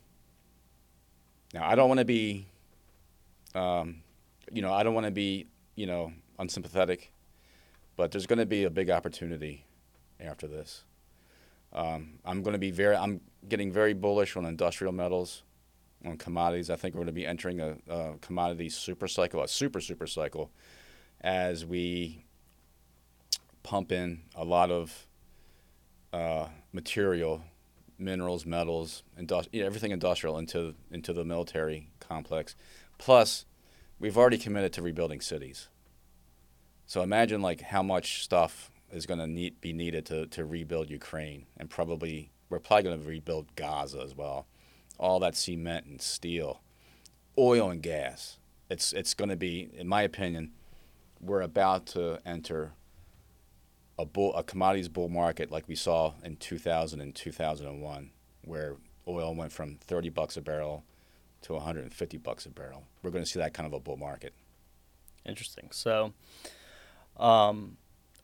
now, 1.53 1.67
I 1.67 1.75
don't 1.75 1.87
want 1.87 1.99
to 1.99 2.05
be, 2.05 2.47
um, 3.55 4.03
you 4.51 4.61
know, 4.61 4.71
I 4.71 4.83
don't 4.83 4.93
want 4.93 5.05
to 5.05 5.11
be, 5.11 5.47
you 5.75 5.87
know, 5.87 6.13
unsympathetic, 6.37 7.11
but 7.95 8.11
there's 8.11 8.27
going 8.27 8.39
to 8.39 8.45
be 8.45 8.65
a 8.65 8.69
big 8.69 8.89
opportunity 8.89 9.65
after 10.19 10.47
this. 10.47 10.83
Um, 11.73 12.19
I'm 12.25 12.43
going 12.43 12.53
to 12.53 12.59
be 12.59 12.71
very, 12.71 12.95
I'm 12.95 13.21
getting 13.47 13.71
very 13.71 13.93
bullish 13.93 14.35
on 14.35 14.45
industrial 14.45 14.93
metals 14.93 15.43
on 16.05 16.17
commodities. 16.17 16.69
I 16.69 16.75
think 16.75 16.95
we're 16.95 16.99
going 16.99 17.07
to 17.07 17.13
be 17.13 17.25
entering 17.25 17.59
a, 17.59 17.75
a 17.89 18.13
commodity 18.21 18.69
super 18.69 19.07
cycle, 19.07 19.43
a 19.43 19.47
super 19.47 19.81
super 19.81 20.07
cycle, 20.07 20.51
as 21.21 21.65
we 21.65 22.25
pump 23.63 23.91
in 23.91 24.21
a 24.35 24.45
lot 24.45 24.71
of 24.71 25.07
uh, 26.13 26.47
material, 26.71 27.43
minerals, 27.97 28.45
metals, 28.45 29.03
industri- 29.19 29.61
everything 29.61 29.91
industrial 29.91 30.37
into 30.37 30.75
into 30.91 31.13
the 31.13 31.25
military 31.25 31.89
complex. 31.99 32.55
Plus, 32.97 33.45
we've 33.99 34.17
already 34.17 34.37
committed 34.37 34.73
to 34.73 34.81
rebuilding 34.81 35.21
cities. 35.21 35.67
So 36.85 37.03
imagine 37.03 37.41
like 37.41 37.61
how 37.61 37.83
much 37.83 38.23
stuff 38.23 38.71
is 38.91 39.05
going 39.05 39.19
to 39.19 39.27
need, 39.27 39.61
be 39.61 39.73
needed 39.73 40.07
to, 40.07 40.25
to 40.27 40.43
rebuild 40.43 40.89
Ukraine, 40.89 41.45
and 41.57 41.69
probably 41.69 42.31
we're 42.49 42.59
probably 42.59 42.83
going 42.83 43.01
to 43.01 43.07
rebuild 43.07 43.55
Gaza 43.55 44.01
as 44.01 44.15
well 44.15 44.47
all 44.99 45.19
that 45.21 45.35
cement 45.35 45.85
and 45.85 46.01
steel, 46.01 46.61
oil 47.37 47.71
and 47.71 47.81
gas. 47.81 48.37
It's 48.69 48.93
it's 48.93 49.15
going 49.15 49.29
to 49.29 49.35
be, 49.35 49.69
in 49.73 49.87
my 49.87 50.03
opinion, 50.03 50.51
we're 51.19 51.41
about 51.41 51.87
to 51.87 52.19
enter 52.25 52.73
a 53.97 54.05
bull, 54.05 54.35
a 54.35 54.43
commodities 54.43 54.89
bull 54.89 55.09
market 55.09 55.51
like 55.51 55.67
we 55.67 55.75
saw 55.75 56.13
in 56.23 56.35
2000 56.37 57.01
and 57.01 57.15
2001, 57.15 58.11
where 58.43 58.75
oil 59.07 59.33
went 59.33 59.51
from 59.51 59.77
30 59.81 60.09
bucks 60.09 60.37
a 60.37 60.41
barrel 60.41 60.83
to 61.41 61.53
150 61.53 62.17
bucks 62.17 62.45
a 62.45 62.49
barrel. 62.49 62.83
We're 63.01 63.11
going 63.11 63.23
to 63.23 63.29
see 63.29 63.39
that 63.39 63.53
kind 63.53 63.65
of 63.65 63.73
a 63.73 63.79
bull 63.79 63.97
market. 63.97 64.33
Interesting. 65.25 65.69
So, 65.71 66.13
um, 67.17 67.77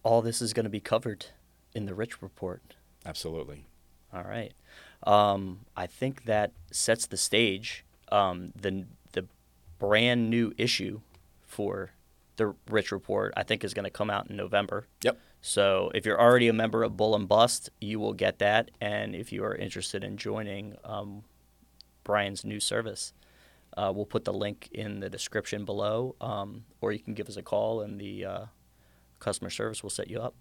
all 0.03 0.21
this 0.21 0.41
is 0.41 0.53
going 0.53 0.65
to 0.65 0.69
be 0.69 0.79
covered 0.79 1.27
in 1.73 1.85
the 1.85 1.95
Rich 1.95 2.21
Report. 2.21 2.75
Absolutely. 3.05 3.65
All 4.13 4.23
right. 4.23 4.53
Um, 5.05 5.61
I 5.75 5.87
think 5.87 6.25
that 6.25 6.51
sets 6.71 7.05
the 7.07 7.17
stage. 7.17 7.85
Um, 8.11 8.53
the 8.59 8.85
the 9.13 9.25
brand 9.79 10.29
new 10.29 10.53
issue 10.57 11.01
for 11.45 11.91
the 12.37 12.55
Rich 12.69 12.91
Report, 12.91 13.33
I 13.37 13.43
think, 13.43 13.63
is 13.63 13.73
going 13.73 13.85
to 13.85 13.89
come 13.89 14.09
out 14.09 14.29
in 14.29 14.35
November. 14.35 14.87
Yep. 15.03 15.17
So 15.41 15.91
if 15.93 16.05
you're 16.05 16.19
already 16.19 16.47
a 16.47 16.53
member 16.53 16.83
of 16.83 16.97
Bull 16.97 17.15
and 17.15 17.27
Bust, 17.27 17.69
you 17.79 17.99
will 17.99 18.13
get 18.13 18.39
that. 18.39 18.71
And 18.81 19.15
if 19.15 19.31
you 19.31 19.43
are 19.43 19.55
interested 19.55 20.03
in 20.03 20.17
joining 20.17 20.75
um, 20.83 21.23
Brian's 22.03 22.43
new 22.43 22.59
service, 22.59 23.13
uh, 23.77 23.91
we'll 23.95 24.05
put 24.05 24.25
the 24.25 24.33
link 24.33 24.69
in 24.71 25.01
the 25.01 25.09
description 25.09 25.65
below, 25.65 26.15
um, 26.19 26.65
or 26.81 26.91
you 26.91 26.99
can 26.99 27.13
give 27.13 27.29
us 27.29 27.37
a 27.37 27.43
call 27.43 27.81
and 27.81 27.99
the 27.99 28.25
uh, 28.25 28.45
customer 29.19 29.49
service 29.49 29.83
will 29.83 29.89
set 29.89 30.09
you 30.09 30.19
up. 30.19 30.33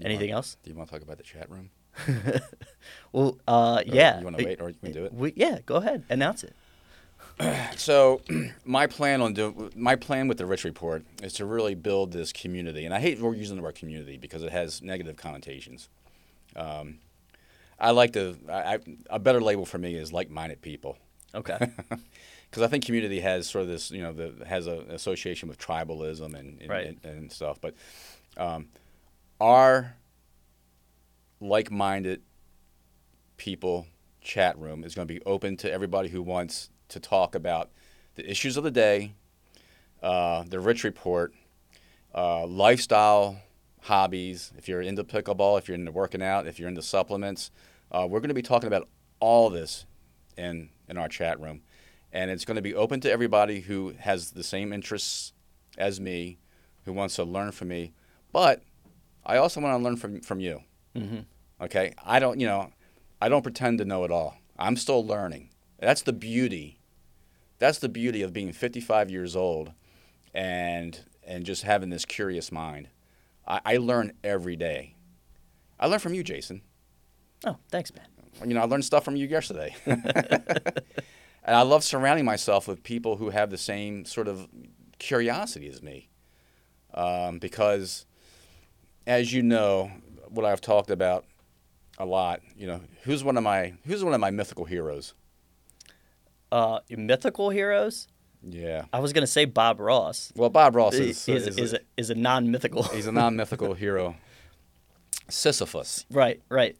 Anything 0.00 0.30
want, 0.30 0.36
else? 0.36 0.56
Do 0.62 0.70
you 0.70 0.76
want 0.76 0.88
to 0.88 0.94
talk 0.94 1.02
about 1.02 1.18
the 1.18 1.22
chat 1.22 1.48
room? 1.50 1.70
well, 3.12 3.38
uh, 3.46 3.82
yeah. 3.86 4.18
You 4.18 4.24
want 4.24 4.38
to 4.38 4.44
wait, 4.44 4.60
or 4.60 4.68
you 4.70 4.76
can 4.82 4.92
do 4.92 5.04
it? 5.04 5.12
We, 5.14 5.32
yeah, 5.36 5.58
go 5.66 5.76
ahead. 5.76 6.04
Announce 6.08 6.44
it. 6.44 6.54
So, 7.76 8.20
my 8.64 8.86
plan 8.86 9.20
on 9.20 9.32
do, 9.34 9.70
my 9.74 9.96
plan 9.96 10.28
with 10.28 10.38
the 10.38 10.46
Rich 10.46 10.62
Report 10.64 11.02
is 11.22 11.32
to 11.34 11.44
really 11.44 11.74
build 11.74 12.12
this 12.12 12.32
community, 12.32 12.84
and 12.84 12.94
I 12.94 13.00
hate 13.00 13.18
we're 13.20 13.34
using 13.34 13.56
the 13.56 13.62
word 13.62 13.74
community 13.74 14.16
because 14.16 14.44
it 14.44 14.52
has 14.52 14.80
negative 14.82 15.16
connotations. 15.16 15.88
Um, 16.54 16.98
I 17.80 17.90
like 17.90 18.12
to. 18.12 18.36
I, 18.48 18.74
I, 18.74 18.78
a 19.10 19.18
better 19.18 19.40
label 19.40 19.64
for 19.66 19.78
me 19.78 19.94
is 19.96 20.12
like-minded 20.12 20.60
people. 20.62 20.98
Okay. 21.34 21.58
Because 22.50 22.64
I 22.64 22.68
think 22.68 22.84
community 22.84 23.18
has 23.20 23.48
sort 23.48 23.62
of 23.62 23.68
this, 23.68 23.90
you 23.90 24.02
know, 24.02 24.12
the, 24.12 24.44
has 24.46 24.66
an 24.66 24.90
association 24.90 25.48
with 25.48 25.58
tribalism 25.58 26.34
and 26.38 26.60
and, 26.60 26.68
Right. 26.68 26.86
and, 26.86 27.00
and 27.02 27.32
stuff. 27.32 27.58
But 27.62 27.74
um, 28.36 28.68
our 29.40 29.96
like-minded 31.42 32.22
people 33.36 33.86
chat 34.20 34.56
room 34.58 34.84
is 34.84 34.94
going 34.94 35.06
to 35.06 35.12
be 35.12 35.22
open 35.24 35.56
to 35.58 35.70
everybody 35.70 36.08
who 36.08 36.22
wants 36.22 36.70
to 36.88 37.00
talk 37.00 37.34
about 37.34 37.70
the 38.14 38.30
issues 38.30 38.56
of 38.56 38.64
the 38.64 38.70
day, 38.70 39.14
uh, 40.02 40.44
the 40.46 40.60
Rich 40.60 40.84
Report, 40.84 41.34
uh, 42.14 42.46
lifestyle, 42.46 43.40
hobbies. 43.80 44.52
If 44.56 44.68
you're 44.68 44.82
into 44.82 45.02
pickleball, 45.04 45.58
if 45.58 45.68
you're 45.68 45.74
into 45.74 45.92
working 45.92 46.22
out, 46.22 46.46
if 46.46 46.58
you're 46.58 46.68
into 46.68 46.82
supplements, 46.82 47.50
uh, 47.90 48.06
we're 48.08 48.20
going 48.20 48.28
to 48.28 48.34
be 48.34 48.42
talking 48.42 48.68
about 48.68 48.88
all 49.20 49.50
this 49.50 49.86
in 50.36 50.70
in 50.88 50.98
our 50.98 51.08
chat 51.08 51.40
room, 51.40 51.62
and 52.12 52.30
it's 52.30 52.44
going 52.44 52.56
to 52.56 52.62
be 52.62 52.74
open 52.74 53.00
to 53.00 53.10
everybody 53.10 53.60
who 53.60 53.94
has 53.98 54.32
the 54.32 54.44
same 54.44 54.72
interests 54.72 55.32
as 55.78 56.00
me, 56.00 56.38
who 56.84 56.92
wants 56.92 57.16
to 57.16 57.24
learn 57.24 57.52
from 57.52 57.68
me. 57.68 57.92
But 58.32 58.62
I 59.24 59.36
also 59.36 59.60
want 59.60 59.78
to 59.78 59.82
learn 59.82 59.96
from 59.96 60.20
from 60.20 60.40
you. 60.40 60.62
Mm-hmm. 60.96 61.20
Okay, 61.64 61.94
I 62.04 62.18
don't, 62.18 62.40
you 62.40 62.46
know, 62.46 62.72
I 63.20 63.28
don't 63.28 63.42
pretend 63.42 63.78
to 63.78 63.84
know 63.84 64.04
it 64.04 64.10
all. 64.10 64.36
I'm 64.58 64.76
still 64.76 65.04
learning. 65.04 65.50
That's 65.78 66.02
the 66.02 66.12
beauty. 66.12 66.78
That's 67.58 67.78
the 67.78 67.88
beauty 67.88 68.22
of 68.22 68.32
being 68.32 68.52
55 68.52 69.10
years 69.10 69.36
old, 69.36 69.72
and 70.34 70.98
and 71.24 71.44
just 71.44 71.62
having 71.62 71.90
this 71.90 72.04
curious 72.04 72.50
mind. 72.50 72.88
I, 73.46 73.60
I 73.64 73.76
learn 73.76 74.12
every 74.24 74.56
day. 74.56 74.96
I 75.78 75.86
learn 75.86 76.00
from 76.00 76.14
you, 76.14 76.22
Jason. 76.22 76.62
Oh, 77.46 77.56
thanks, 77.70 77.92
man. 77.94 78.06
You 78.44 78.54
know, 78.54 78.60
I 78.60 78.64
learned 78.64 78.84
stuff 78.84 79.04
from 79.04 79.16
you 79.16 79.26
yesterday. 79.26 79.74
and 79.86 80.02
I 81.44 81.62
love 81.62 81.84
surrounding 81.84 82.24
myself 82.24 82.66
with 82.66 82.82
people 82.82 83.16
who 83.16 83.30
have 83.30 83.50
the 83.50 83.58
same 83.58 84.04
sort 84.04 84.28
of 84.28 84.48
curiosity 84.98 85.68
as 85.68 85.82
me. 85.82 86.08
Um, 86.94 87.38
because, 87.38 88.06
as 89.06 89.32
you 89.32 89.42
know, 89.42 89.90
what 90.32 90.44
I've 90.46 90.60
talked 90.60 90.90
about 90.90 91.24
a 91.98 92.06
lot, 92.06 92.40
you 92.56 92.66
know, 92.66 92.80
who's 93.02 93.22
one 93.22 93.36
of 93.36 93.42
my 93.42 93.74
who's 93.84 94.02
one 94.02 94.14
of 94.14 94.20
my 94.20 94.30
mythical 94.30 94.64
heroes? 94.64 95.14
Uh, 96.50 96.80
mythical 96.90 97.50
heroes. 97.50 98.08
Yeah. 98.42 98.86
I 98.92 98.98
was 98.98 99.12
gonna 99.12 99.26
say 99.26 99.44
Bob 99.44 99.80
Ross. 99.80 100.32
Well, 100.34 100.50
Bob 100.50 100.74
Ross 100.76 100.94
is 100.94 101.28
is 101.28 101.46
is, 101.46 101.58
is, 101.58 101.72
a, 101.74 101.80
is 101.96 102.10
a 102.10 102.14
non-mythical. 102.14 102.82
he's 102.84 103.06
a 103.06 103.12
non-mythical 103.12 103.74
hero. 103.84 104.16
Sisyphus. 105.28 106.04
right, 106.10 106.42
right. 106.48 106.76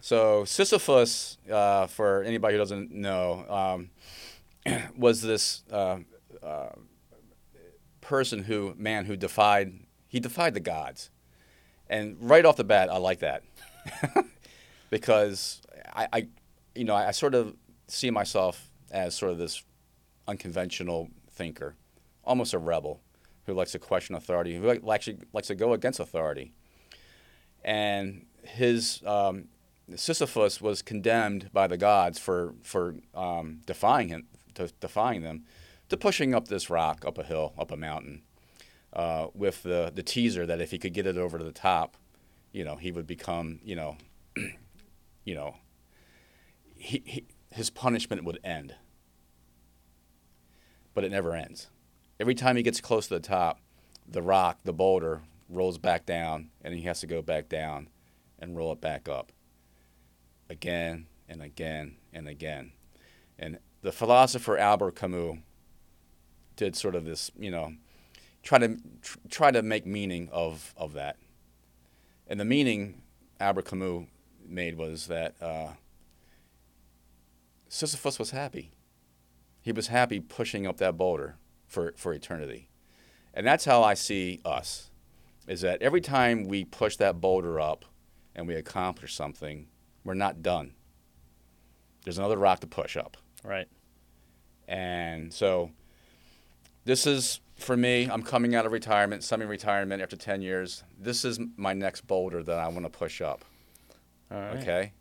So 0.00 0.44
Sisyphus, 0.44 1.38
uh, 1.50 1.86
for 1.86 2.22
anybody 2.22 2.54
who 2.54 2.58
doesn't 2.58 2.90
know, 2.90 3.44
um, 4.66 4.80
was 4.96 5.22
this 5.22 5.62
uh, 5.70 5.98
uh, 6.42 6.70
person 8.00 8.44
who 8.44 8.74
man 8.76 9.04
who 9.06 9.16
defied 9.16 9.72
he 10.06 10.20
defied 10.20 10.54
the 10.54 10.60
gods, 10.60 11.10
and 11.90 12.16
right 12.20 12.44
off 12.46 12.56
the 12.56 12.64
bat, 12.64 12.90
I 12.90 12.96
like 12.96 13.18
that. 13.20 13.42
Because 14.88 15.62
I, 15.94 16.08
I, 16.12 16.26
you 16.74 16.82
know, 16.82 16.96
I 16.96 17.12
sort 17.12 17.36
of 17.36 17.54
see 17.86 18.10
myself 18.10 18.72
as 18.90 19.14
sort 19.14 19.30
of 19.30 19.38
this 19.38 19.62
unconventional 20.26 21.10
thinker, 21.30 21.76
almost 22.24 22.54
a 22.54 22.58
rebel 22.58 23.00
who 23.46 23.54
likes 23.54 23.70
to 23.70 23.78
question 23.78 24.16
authority, 24.16 24.56
who 24.56 24.68
actually 24.90 25.18
likes 25.32 25.46
to 25.46 25.54
go 25.54 25.74
against 25.74 26.00
authority, 26.00 26.52
and 27.64 28.26
his 28.42 29.00
um, 29.06 29.44
Sisyphus 29.94 30.60
was 30.60 30.82
condemned 30.82 31.50
by 31.52 31.68
the 31.68 31.76
gods 31.76 32.18
for 32.18 32.54
for 32.64 32.96
um, 33.14 33.60
defying 33.66 34.08
him, 34.08 34.26
to 34.54 34.72
defying 34.80 35.22
them, 35.22 35.44
to 35.88 35.96
pushing 35.96 36.34
up 36.34 36.48
this 36.48 36.68
rock, 36.68 37.04
up 37.06 37.16
a 37.16 37.22
hill, 37.22 37.52
up 37.56 37.70
a 37.70 37.76
mountain, 37.76 38.22
uh, 38.92 39.28
with 39.34 39.62
the 39.62 39.92
the 39.94 40.02
teaser 40.02 40.46
that 40.46 40.60
if 40.60 40.70
he 40.70 40.78
could 40.78 40.94
get 40.94 41.06
it 41.06 41.16
over 41.16 41.38
to 41.38 41.44
the 41.44 41.52
top, 41.52 41.96
you 42.52 42.64
know, 42.64 42.76
he 42.76 42.92
would 42.92 43.06
become, 43.06 43.60
you 43.62 43.76
know, 43.76 43.96
you 45.24 45.34
know, 45.34 45.56
he, 46.76 47.02
he, 47.04 47.24
his 47.50 47.70
punishment 47.70 48.24
would 48.24 48.38
end. 48.42 48.74
But 50.94 51.04
it 51.04 51.10
never 51.10 51.34
ends. 51.34 51.68
Every 52.18 52.34
time 52.34 52.56
he 52.56 52.62
gets 52.62 52.80
close 52.80 53.06
to 53.08 53.14
the 53.14 53.20
top, 53.20 53.60
the 54.06 54.22
rock, 54.22 54.58
the 54.64 54.72
boulder, 54.72 55.22
rolls 55.48 55.78
back 55.78 56.04
down, 56.04 56.50
and 56.62 56.74
he 56.74 56.82
has 56.82 57.00
to 57.00 57.06
go 57.06 57.22
back 57.22 57.48
down 57.48 57.88
and 58.38 58.56
roll 58.56 58.72
it 58.72 58.80
back 58.80 59.08
up 59.08 59.32
again 60.48 61.06
and 61.28 61.40
again 61.40 61.96
and 62.12 62.28
again. 62.28 62.72
And 63.38 63.58
the 63.82 63.92
philosopher 63.92 64.58
Albert 64.58 64.96
Camus 64.96 65.38
did 66.56 66.76
sort 66.76 66.94
of 66.94 67.04
this, 67.04 67.30
you 67.38 67.50
know, 67.50 67.74
try 68.42 68.58
to 68.58 68.76
tr- 69.02 69.18
try 69.28 69.50
to 69.50 69.62
make 69.62 69.86
meaning 69.86 70.28
of 70.32 70.74
of 70.76 70.92
that. 70.94 71.16
And 72.26 72.38
the 72.38 72.44
meaning 72.44 73.02
Albert 73.40 73.66
Camus 73.66 74.06
made 74.46 74.76
was 74.76 75.06
that 75.06 75.34
uh, 75.40 75.68
Sisyphus 77.68 78.18
was 78.18 78.30
happy. 78.30 78.72
He 79.62 79.72
was 79.72 79.88
happy 79.88 80.20
pushing 80.20 80.66
up 80.66 80.78
that 80.78 80.96
boulder 80.96 81.36
for, 81.66 81.92
for 81.96 82.12
eternity. 82.12 82.68
And 83.32 83.46
that's 83.46 83.64
how 83.64 83.82
I 83.82 83.94
see 83.94 84.40
us, 84.44 84.90
is 85.46 85.60
that 85.60 85.82
every 85.82 86.00
time 86.00 86.48
we 86.48 86.64
push 86.64 86.96
that 86.96 87.20
boulder 87.20 87.60
up 87.60 87.84
and 88.34 88.48
we 88.48 88.54
accomplish 88.54 89.14
something, 89.14 89.68
we're 90.02 90.14
not 90.14 90.42
done. 90.42 90.72
There's 92.04 92.18
another 92.18 92.38
rock 92.38 92.60
to 92.60 92.66
push 92.66 92.96
up. 92.96 93.16
Right. 93.44 93.68
And 94.66 95.32
so 95.32 95.70
this 96.84 97.06
is 97.06 97.40
for 97.60 97.76
me, 97.76 98.08
I'm 98.10 98.22
coming 98.22 98.54
out 98.54 98.66
of 98.66 98.72
retirement, 98.72 99.22
semi 99.22 99.44
retirement 99.44 100.02
after 100.02 100.16
10 100.16 100.42
years. 100.42 100.82
This 100.98 101.24
is 101.24 101.38
my 101.56 101.72
next 101.72 102.06
boulder 102.06 102.42
that 102.42 102.58
I 102.58 102.68
want 102.68 102.84
to 102.84 102.90
push 102.90 103.20
up. 103.20 103.44
All 104.30 104.38
right. 104.38 104.56
Okay. 104.56 104.92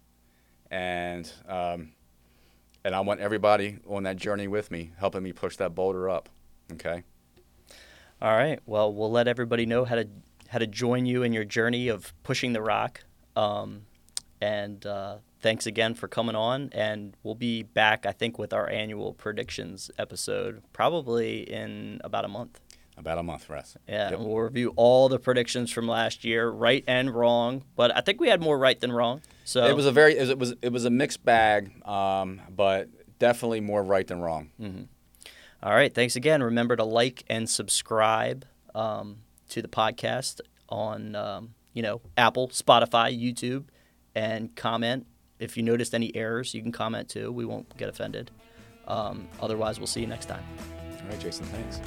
And, 0.71 1.31
um, 1.47 1.93
and 2.83 2.95
I 2.95 2.99
want 3.01 3.19
everybody 3.19 3.79
on 3.87 4.03
that 4.03 4.17
journey 4.17 4.47
with 4.47 4.71
me, 4.71 4.91
helping 4.97 5.23
me 5.23 5.33
push 5.33 5.55
that 5.57 5.75
boulder 5.75 6.09
up. 6.09 6.29
Okay. 6.73 7.03
All 8.21 8.35
right. 8.35 8.59
Well, 8.65 8.93
we'll 8.93 9.11
let 9.11 9.27
everybody 9.27 9.65
know 9.65 9.85
how 9.85 9.95
to 9.95 10.07
how 10.49 10.57
to 10.57 10.67
join 10.67 11.05
you 11.05 11.21
in 11.21 11.31
your 11.31 11.45
journey 11.45 11.89
of 11.89 12.11
pushing 12.23 12.53
the 12.53 12.61
rock. 12.61 13.01
Um, 13.35 13.83
and 14.41 14.83
uh, 14.85 15.17
thanks 15.41 15.65
again 15.65 15.93
for 15.95 16.07
coming 16.07 16.35
on. 16.35 16.69
And 16.73 17.15
we'll 17.23 17.35
be 17.35 17.63
back, 17.63 18.05
I 18.05 18.11
think, 18.11 18.37
with 18.37 18.53
our 18.53 18.69
annual 18.69 19.13
predictions 19.13 19.89
episode 19.97 20.61
probably 20.73 21.41
in 21.49 22.01
about 22.03 22.25
a 22.25 22.27
month. 22.27 22.59
About 22.97 23.17
a 23.17 23.23
month, 23.23 23.49
Russ. 23.49 23.77
Yeah, 23.87 24.09
Yep. 24.09 24.19
and 24.19 24.27
we'll 24.27 24.37
review 24.39 24.73
all 24.75 25.07
the 25.07 25.19
predictions 25.19 25.71
from 25.71 25.87
last 25.87 26.25
year, 26.25 26.49
right 26.49 26.83
and 26.85 27.11
wrong. 27.15 27.63
But 27.77 27.95
I 27.95 28.01
think 28.01 28.19
we 28.19 28.27
had 28.27 28.41
more 28.41 28.57
right 28.57 28.77
than 28.77 28.91
wrong. 28.91 29.21
So 29.45 29.65
It 29.65 29.75
was 29.75 29.85
a 29.85 29.91
very, 29.93 30.17
it 30.17 30.37
was, 30.37 30.53
it 30.61 30.73
was 30.73 30.83
a 30.83 30.89
mixed 30.89 31.23
bag, 31.23 31.71
um, 31.87 32.41
but 32.53 32.89
definitely 33.17 33.61
more 33.61 33.81
right 33.83 34.05
than 34.05 34.19
wrong. 34.19 34.49
All 35.63 35.73
right. 35.73 35.93
Thanks 35.93 36.15
again. 36.17 36.43
Remember 36.43 36.75
to 36.75 36.83
like 36.83 37.23
and 37.29 37.49
subscribe 37.49 38.45
um, 38.75 39.19
to 39.49 39.61
the 39.61 39.67
podcast 39.69 40.41
on, 40.67 41.15
um, 41.15 41.53
you 41.73 41.81
know, 41.81 42.01
Apple, 42.17 42.49
Spotify, 42.49 43.17
YouTube, 43.17 43.65
and 44.13 44.53
comment. 44.57 45.05
If 45.39 45.57
you 45.57 45.63
noticed 45.63 45.95
any 45.95 46.15
errors, 46.15 46.53
you 46.53 46.61
can 46.61 46.71
comment 46.71 47.09
too. 47.09 47.31
We 47.31 47.45
won't 47.45 47.75
get 47.77 47.89
offended. 47.89 48.31
Um, 48.87 49.27
otherwise, 49.41 49.79
we'll 49.79 49.87
see 49.87 50.01
you 50.01 50.07
next 50.07 50.25
time. 50.25 50.43
All 51.01 51.09
right, 51.09 51.19
Jason, 51.19 51.45
thanks. 51.45 51.79